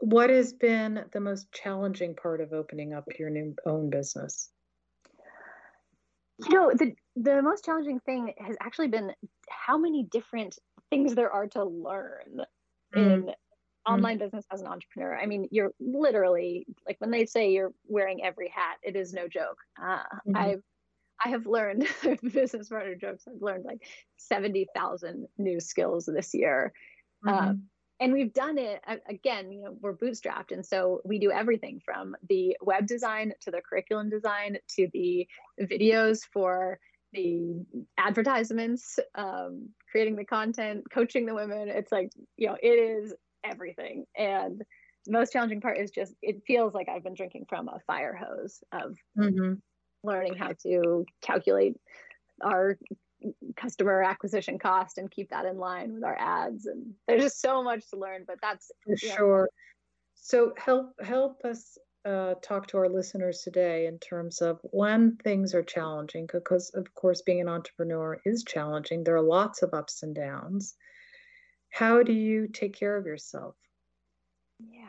What 0.00 0.30
has 0.30 0.52
been 0.52 1.04
the 1.12 1.20
most 1.20 1.52
challenging 1.52 2.14
part 2.14 2.40
of 2.40 2.52
opening 2.52 2.94
up 2.94 3.04
your 3.18 3.30
new 3.30 3.54
own 3.66 3.90
business? 3.90 4.50
You 6.38 6.54
know, 6.54 6.72
the 6.74 6.94
the 7.16 7.42
most 7.42 7.64
challenging 7.64 8.00
thing 8.00 8.32
has 8.38 8.56
actually 8.60 8.88
been 8.88 9.12
how 9.48 9.76
many 9.76 10.04
different 10.04 10.58
things 10.88 11.14
there 11.14 11.30
are 11.30 11.46
to 11.48 11.64
learn 11.64 12.40
mm. 12.94 12.96
in 12.96 13.30
online 13.86 14.16
mm. 14.16 14.20
business 14.20 14.46
as 14.52 14.60
an 14.60 14.66
entrepreneur. 14.66 15.18
I 15.18 15.26
mean, 15.26 15.48
you're 15.50 15.72
literally 15.80 16.66
like 16.86 16.96
when 16.98 17.10
they 17.10 17.26
say 17.26 17.50
you're 17.52 17.72
wearing 17.86 18.24
every 18.24 18.48
hat, 18.48 18.76
it 18.82 18.96
is 18.96 19.12
no 19.12 19.28
joke. 19.28 19.58
Uh, 19.80 19.98
mm-hmm. 19.98 20.36
I've 20.36 20.62
I 21.22 21.28
have 21.28 21.46
learned 21.46 21.86
business 22.32 22.68
partner 22.68 22.94
jokes. 22.94 23.24
I've 23.28 23.42
learned 23.42 23.64
like 23.64 23.82
seventy 24.16 24.66
thousand 24.74 25.26
new 25.38 25.60
skills 25.60 26.06
this 26.06 26.32
year. 26.34 26.72
Mm-hmm. 27.26 27.48
Um, 27.48 27.62
and 28.00 28.12
we've 28.12 28.32
done 28.32 28.58
it 28.58 28.80
again 29.08 29.52
you 29.52 29.62
know 29.62 29.76
we're 29.80 29.96
bootstrapped. 29.96 30.52
And 30.52 30.64
so 30.64 31.00
we 31.04 31.18
do 31.18 31.30
everything 31.30 31.80
from 31.84 32.16
the 32.28 32.56
web 32.60 32.86
design 32.86 33.32
to 33.42 33.50
the 33.50 33.60
curriculum 33.60 34.10
design 34.10 34.58
to 34.76 34.88
the 34.92 35.28
videos 35.60 36.20
for 36.32 36.78
the 37.12 37.64
advertisements 37.98 38.98
um, 39.16 39.68
creating 39.90 40.16
the 40.16 40.24
content 40.24 40.84
coaching 40.90 41.26
the 41.26 41.34
women. 41.34 41.68
It's 41.68 41.92
like 41.92 42.10
you 42.36 42.48
know 42.48 42.56
it 42.60 42.66
is 42.66 43.14
everything. 43.44 44.06
And 44.16 44.62
the 45.06 45.12
most 45.12 45.32
challenging 45.32 45.60
part 45.60 45.78
is 45.78 45.90
just 45.90 46.14
it 46.22 46.42
feels 46.46 46.74
like 46.74 46.88
i've 46.88 47.02
been 47.02 47.14
drinking 47.14 47.46
from 47.48 47.68
a 47.68 47.80
fire 47.86 48.14
hose 48.14 48.62
of 48.72 48.96
mm-hmm. 49.18 49.54
learning 50.04 50.34
how 50.34 50.52
to 50.62 51.04
calculate 51.22 51.76
our 52.42 52.78
customer 53.56 54.02
acquisition 54.02 54.58
cost 54.58 54.98
and 54.98 55.10
keep 55.10 55.30
that 55.30 55.46
in 55.46 55.58
line 55.58 55.94
with 55.94 56.04
our 56.04 56.16
ads. 56.18 56.66
And 56.66 56.94
there's 57.06 57.22
just 57.22 57.40
so 57.40 57.62
much 57.62 57.88
to 57.90 57.96
learn 57.96 58.24
but 58.26 58.38
that's 58.40 58.70
for 58.84 58.96
sure. 58.96 59.48
So 60.14 60.52
help 60.56 60.92
help 61.02 61.44
us 61.44 61.78
uh, 62.04 62.34
talk 62.42 62.66
to 62.68 62.78
our 62.78 62.88
listeners 62.88 63.42
today 63.42 63.86
in 63.86 63.98
terms 63.98 64.40
of 64.40 64.58
when 64.62 65.16
things 65.16 65.54
are 65.54 65.62
challenging 65.62 66.26
because 66.32 66.70
of 66.70 66.94
course 66.94 67.22
being 67.22 67.40
an 67.40 67.48
entrepreneur 67.48 68.18
is 68.24 68.44
challenging. 68.44 69.04
There 69.04 69.16
are 69.16 69.22
lots 69.22 69.62
of 69.62 69.74
ups 69.74 70.02
and 70.02 70.14
downs. 70.14 70.74
How 71.70 72.02
do 72.02 72.12
you 72.12 72.48
take 72.48 72.74
care 72.74 72.96
of 72.96 73.06
yourself? 73.06 73.54
Yeah. 74.58 74.86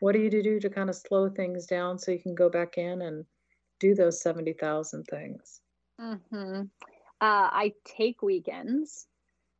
What 0.00 0.12
do 0.12 0.20
you 0.20 0.30
do 0.30 0.60
to 0.60 0.70
kind 0.70 0.90
of 0.90 0.96
slow 0.96 1.28
things 1.28 1.66
down 1.66 1.98
so 1.98 2.10
you 2.10 2.18
can 2.18 2.34
go 2.34 2.50
back 2.50 2.76
in 2.76 3.02
and 3.02 3.24
do 3.78 3.94
those 3.94 4.20
70,000 4.20 5.04
things? 5.04 5.60
Mm-hmm. 6.00 6.62
Uh, 7.22 7.48
I 7.52 7.72
take 7.84 8.20
weekends. 8.20 9.06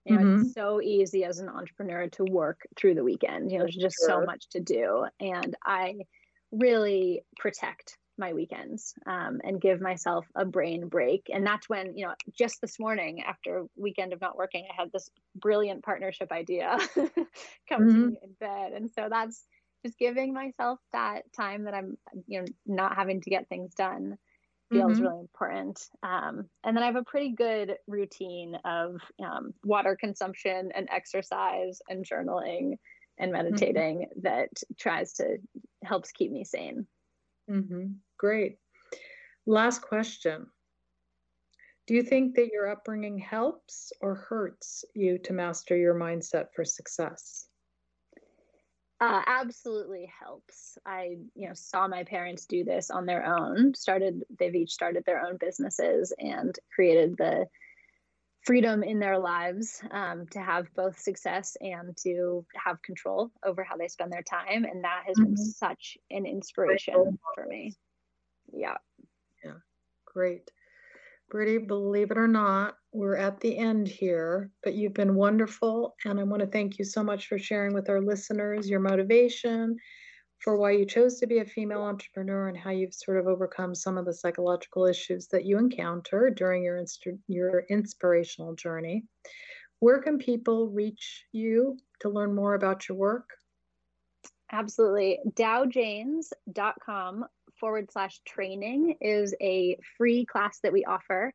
You 0.04 0.16
know, 0.16 0.24
mm-hmm. 0.24 0.42
it's 0.42 0.54
so 0.54 0.82
easy 0.82 1.22
as 1.22 1.38
an 1.38 1.48
entrepreneur 1.48 2.08
to 2.08 2.24
work 2.24 2.62
through 2.76 2.96
the 2.96 3.04
weekend. 3.04 3.52
You 3.52 3.58
know, 3.58 3.64
there's 3.64 3.76
just 3.76 3.98
sure. 4.00 4.08
so 4.08 4.26
much 4.26 4.48
to 4.50 4.60
do. 4.60 5.06
And 5.20 5.54
I 5.64 6.06
really 6.50 7.22
protect 7.38 7.98
my 8.18 8.32
weekends 8.32 8.94
um, 9.06 9.40
and 9.44 9.60
give 9.60 9.80
myself 9.80 10.26
a 10.34 10.44
brain 10.44 10.88
break. 10.88 11.30
And 11.32 11.46
that's 11.46 11.68
when, 11.68 11.96
you 11.96 12.04
know, 12.04 12.14
just 12.36 12.60
this 12.60 12.80
morning 12.80 13.22
after 13.22 13.64
weekend 13.76 14.12
of 14.12 14.20
not 14.20 14.36
working, 14.36 14.66
I 14.68 14.82
had 14.82 14.90
this 14.90 15.08
brilliant 15.36 15.84
partnership 15.84 16.32
idea 16.32 16.78
come 16.96 17.06
mm-hmm. 17.82 17.88
to 17.88 18.06
me 18.08 18.18
in 18.24 18.32
bed. 18.40 18.72
And 18.72 18.90
so 18.90 19.06
that's 19.08 19.46
just 19.86 19.96
giving 19.98 20.34
myself 20.34 20.80
that 20.92 21.32
time 21.32 21.64
that 21.64 21.74
I'm, 21.74 21.96
you 22.26 22.40
know, 22.40 22.46
not 22.66 22.96
having 22.96 23.20
to 23.20 23.30
get 23.30 23.48
things 23.48 23.72
done 23.74 24.18
feels 24.72 24.92
mm-hmm. 24.92 25.02
really 25.02 25.20
important. 25.20 25.86
Um, 26.02 26.46
and 26.64 26.76
then 26.76 26.82
I 26.82 26.86
have 26.86 26.96
a 26.96 27.04
pretty 27.04 27.34
good 27.34 27.76
routine 27.86 28.56
of 28.64 28.96
um, 29.22 29.52
water 29.64 29.96
consumption 29.98 30.72
and 30.74 30.88
exercise 30.90 31.80
and 31.88 32.04
journaling 32.04 32.76
and 33.18 33.32
mm-hmm. 33.32 33.44
meditating 33.44 33.98
mm-hmm. 33.98 34.20
that 34.22 34.48
tries 34.78 35.12
to 35.14 35.36
helps 35.84 36.12
keep 36.12 36.32
me 36.32 36.44
sane. 36.44 36.86
Mm-hmm. 37.50 37.92
Great. 38.18 38.56
Last 39.46 39.82
question. 39.82 40.46
Do 41.86 41.94
you 41.94 42.02
think 42.02 42.36
that 42.36 42.50
your 42.52 42.70
upbringing 42.70 43.18
helps 43.18 43.92
or 44.00 44.14
hurts 44.14 44.84
you 44.94 45.18
to 45.18 45.32
master 45.32 45.76
your 45.76 45.94
mindset 45.94 46.46
for 46.54 46.64
success? 46.64 47.48
Uh, 49.02 49.20
absolutely 49.26 50.08
helps. 50.20 50.78
I, 50.86 51.16
you 51.34 51.48
know, 51.48 51.54
saw 51.54 51.88
my 51.88 52.04
parents 52.04 52.46
do 52.46 52.62
this 52.62 52.88
on 52.88 53.04
their 53.04 53.26
own. 53.26 53.74
Started, 53.74 54.22
they've 54.38 54.54
each 54.54 54.70
started 54.70 55.04
their 55.04 55.26
own 55.26 55.38
businesses 55.38 56.12
and 56.20 56.56
created 56.72 57.16
the 57.16 57.46
freedom 58.42 58.84
in 58.84 59.00
their 59.00 59.18
lives 59.18 59.82
um, 59.90 60.26
to 60.28 60.40
have 60.40 60.72
both 60.76 61.00
success 61.00 61.56
and 61.60 61.96
to 62.04 62.46
have 62.54 62.80
control 62.82 63.32
over 63.44 63.64
how 63.64 63.76
they 63.76 63.88
spend 63.88 64.12
their 64.12 64.22
time. 64.22 64.64
And 64.64 64.84
that 64.84 65.02
has 65.08 65.16
mm-hmm. 65.16 65.34
been 65.34 65.36
such 65.36 65.98
an 66.12 66.24
inspiration 66.24 67.18
for 67.34 67.44
me. 67.44 67.74
Yeah. 68.52 68.76
Yeah. 69.44 69.58
Great. 70.04 70.48
Brittany, 71.32 71.56
believe 71.56 72.10
it 72.10 72.18
or 72.18 72.28
not, 72.28 72.74
we're 72.92 73.16
at 73.16 73.40
the 73.40 73.56
end 73.56 73.88
here, 73.88 74.50
but 74.62 74.74
you've 74.74 74.92
been 74.92 75.14
wonderful. 75.14 75.96
And 76.04 76.20
I 76.20 76.24
want 76.24 76.40
to 76.40 76.46
thank 76.46 76.78
you 76.78 76.84
so 76.84 77.02
much 77.02 77.26
for 77.26 77.38
sharing 77.38 77.72
with 77.72 77.88
our 77.88 78.02
listeners 78.02 78.68
your 78.68 78.80
motivation 78.80 79.78
for 80.40 80.58
why 80.58 80.72
you 80.72 80.84
chose 80.84 81.18
to 81.20 81.26
be 81.26 81.38
a 81.38 81.44
female 81.46 81.80
entrepreneur 81.80 82.48
and 82.48 82.58
how 82.58 82.68
you've 82.68 82.92
sort 82.92 83.16
of 83.16 83.28
overcome 83.28 83.74
some 83.74 83.96
of 83.96 84.04
the 84.04 84.12
psychological 84.12 84.84
issues 84.84 85.26
that 85.28 85.46
you 85.46 85.56
encounter 85.56 86.28
during 86.28 86.62
your, 86.62 86.76
inst- 86.76 87.08
your 87.28 87.64
inspirational 87.70 88.54
journey. 88.54 89.02
Where 89.78 90.02
can 90.02 90.18
people 90.18 90.68
reach 90.68 91.24
you 91.32 91.78
to 92.00 92.10
learn 92.10 92.34
more 92.34 92.52
about 92.54 92.90
your 92.90 92.98
work? 92.98 93.30
Absolutely. 94.50 95.18
dowjanes.com 95.32 97.24
forward 97.62 97.92
slash 97.92 98.20
training 98.26 98.96
is 99.00 99.36
a 99.40 99.78
free 99.96 100.26
class 100.26 100.58
that 100.64 100.72
we 100.72 100.84
offer. 100.84 101.32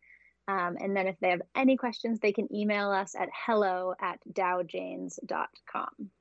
Um, 0.50 0.76
and 0.78 0.94
then 0.94 1.08
if 1.08 1.16
they 1.22 1.30
have 1.30 1.42
any 1.56 1.78
questions, 1.78 2.20
they 2.20 2.34
can 2.34 2.54
email 2.54 2.92
us 2.92 3.16
at 3.18 3.30
hello 3.46 3.94
at 4.02 4.20
dowjanes.com. 4.34 6.12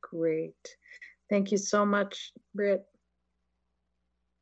Great. 0.00 0.76
Thank 1.28 1.52
you 1.52 1.58
so 1.58 1.84
much, 1.84 2.32
Britt. 2.54 2.86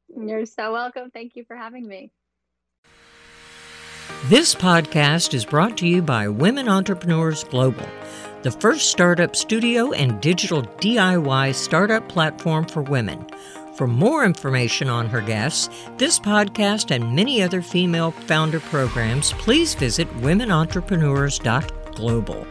You're 0.08 0.46
so 0.46 0.72
welcome. 0.72 1.10
Thank 1.10 1.34
you 1.34 1.44
for 1.44 1.56
having 1.56 1.86
me. 1.86 2.12
This 4.26 4.54
podcast 4.54 5.34
is 5.34 5.44
brought 5.44 5.76
to 5.78 5.86
you 5.86 6.00
by 6.00 6.28
Women 6.28 6.68
Entrepreneurs 6.68 7.42
Global, 7.42 7.88
the 8.42 8.52
first 8.52 8.90
startup 8.90 9.34
studio 9.34 9.90
and 9.90 10.20
digital 10.20 10.62
DIY 10.62 11.54
startup 11.56 12.08
platform 12.08 12.66
for 12.66 12.82
women. 12.82 13.26
For 13.76 13.86
more 13.86 14.24
information 14.24 14.88
on 14.88 15.08
her 15.10 15.20
guests, 15.20 15.68
this 15.98 16.18
podcast, 16.18 16.90
and 16.90 17.14
many 17.14 17.42
other 17.42 17.60
female 17.60 18.10
founder 18.10 18.58
programs, 18.58 19.34
please 19.34 19.74
visit 19.74 20.08
womenentrepreneurs.global. 20.16 22.46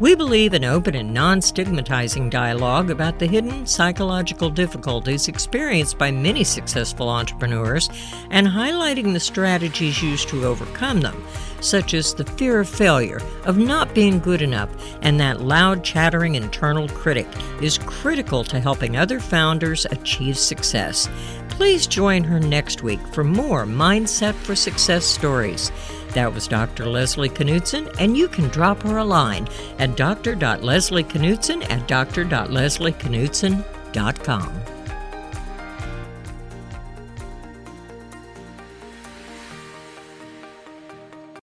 We 0.00 0.16
believe 0.16 0.54
in 0.54 0.64
open 0.64 0.96
and 0.96 1.14
non 1.14 1.40
stigmatizing 1.40 2.28
dialogue 2.28 2.90
about 2.90 3.20
the 3.20 3.28
hidden 3.28 3.66
psychological 3.66 4.50
difficulties 4.50 5.28
experienced 5.28 5.96
by 5.96 6.10
many 6.10 6.42
successful 6.42 7.08
entrepreneurs 7.08 7.88
and 8.30 8.48
highlighting 8.48 9.12
the 9.12 9.20
strategies 9.20 10.02
used 10.02 10.28
to 10.30 10.44
overcome 10.44 11.02
them, 11.02 11.24
such 11.60 11.94
as 11.94 12.14
the 12.14 12.24
fear 12.24 12.60
of 12.60 12.68
failure, 12.68 13.20
of 13.44 13.58
not 13.58 13.94
being 13.94 14.18
good 14.18 14.42
enough, 14.42 14.70
and 15.02 15.20
that 15.20 15.40
loud, 15.40 15.84
chattering 15.84 16.34
internal 16.34 16.88
critic 16.88 17.28
is 17.60 17.78
critical 17.78 18.42
to 18.44 18.60
helping 18.60 18.96
other 18.96 19.20
founders 19.20 19.86
achieve 19.86 20.36
success. 20.38 21.08
Please 21.48 21.86
join 21.86 22.24
her 22.24 22.40
next 22.40 22.82
week 22.82 23.00
for 23.12 23.24
more 23.24 23.66
Mindset 23.66 24.34
for 24.34 24.56
Success 24.56 25.04
stories. 25.04 25.70
That 26.14 26.32
was 26.32 26.48
Dr. 26.48 26.86
Leslie 26.86 27.28
Knutson, 27.28 27.94
and 27.98 28.16
you 28.16 28.28
can 28.28 28.48
drop 28.48 28.82
her 28.82 28.96
a 28.98 29.04
line 29.04 29.46
at 29.78 29.96
dr.leslieKnutson 29.96 31.70
at 31.70 31.86
dr.leslieKnutson.com. 31.86 34.79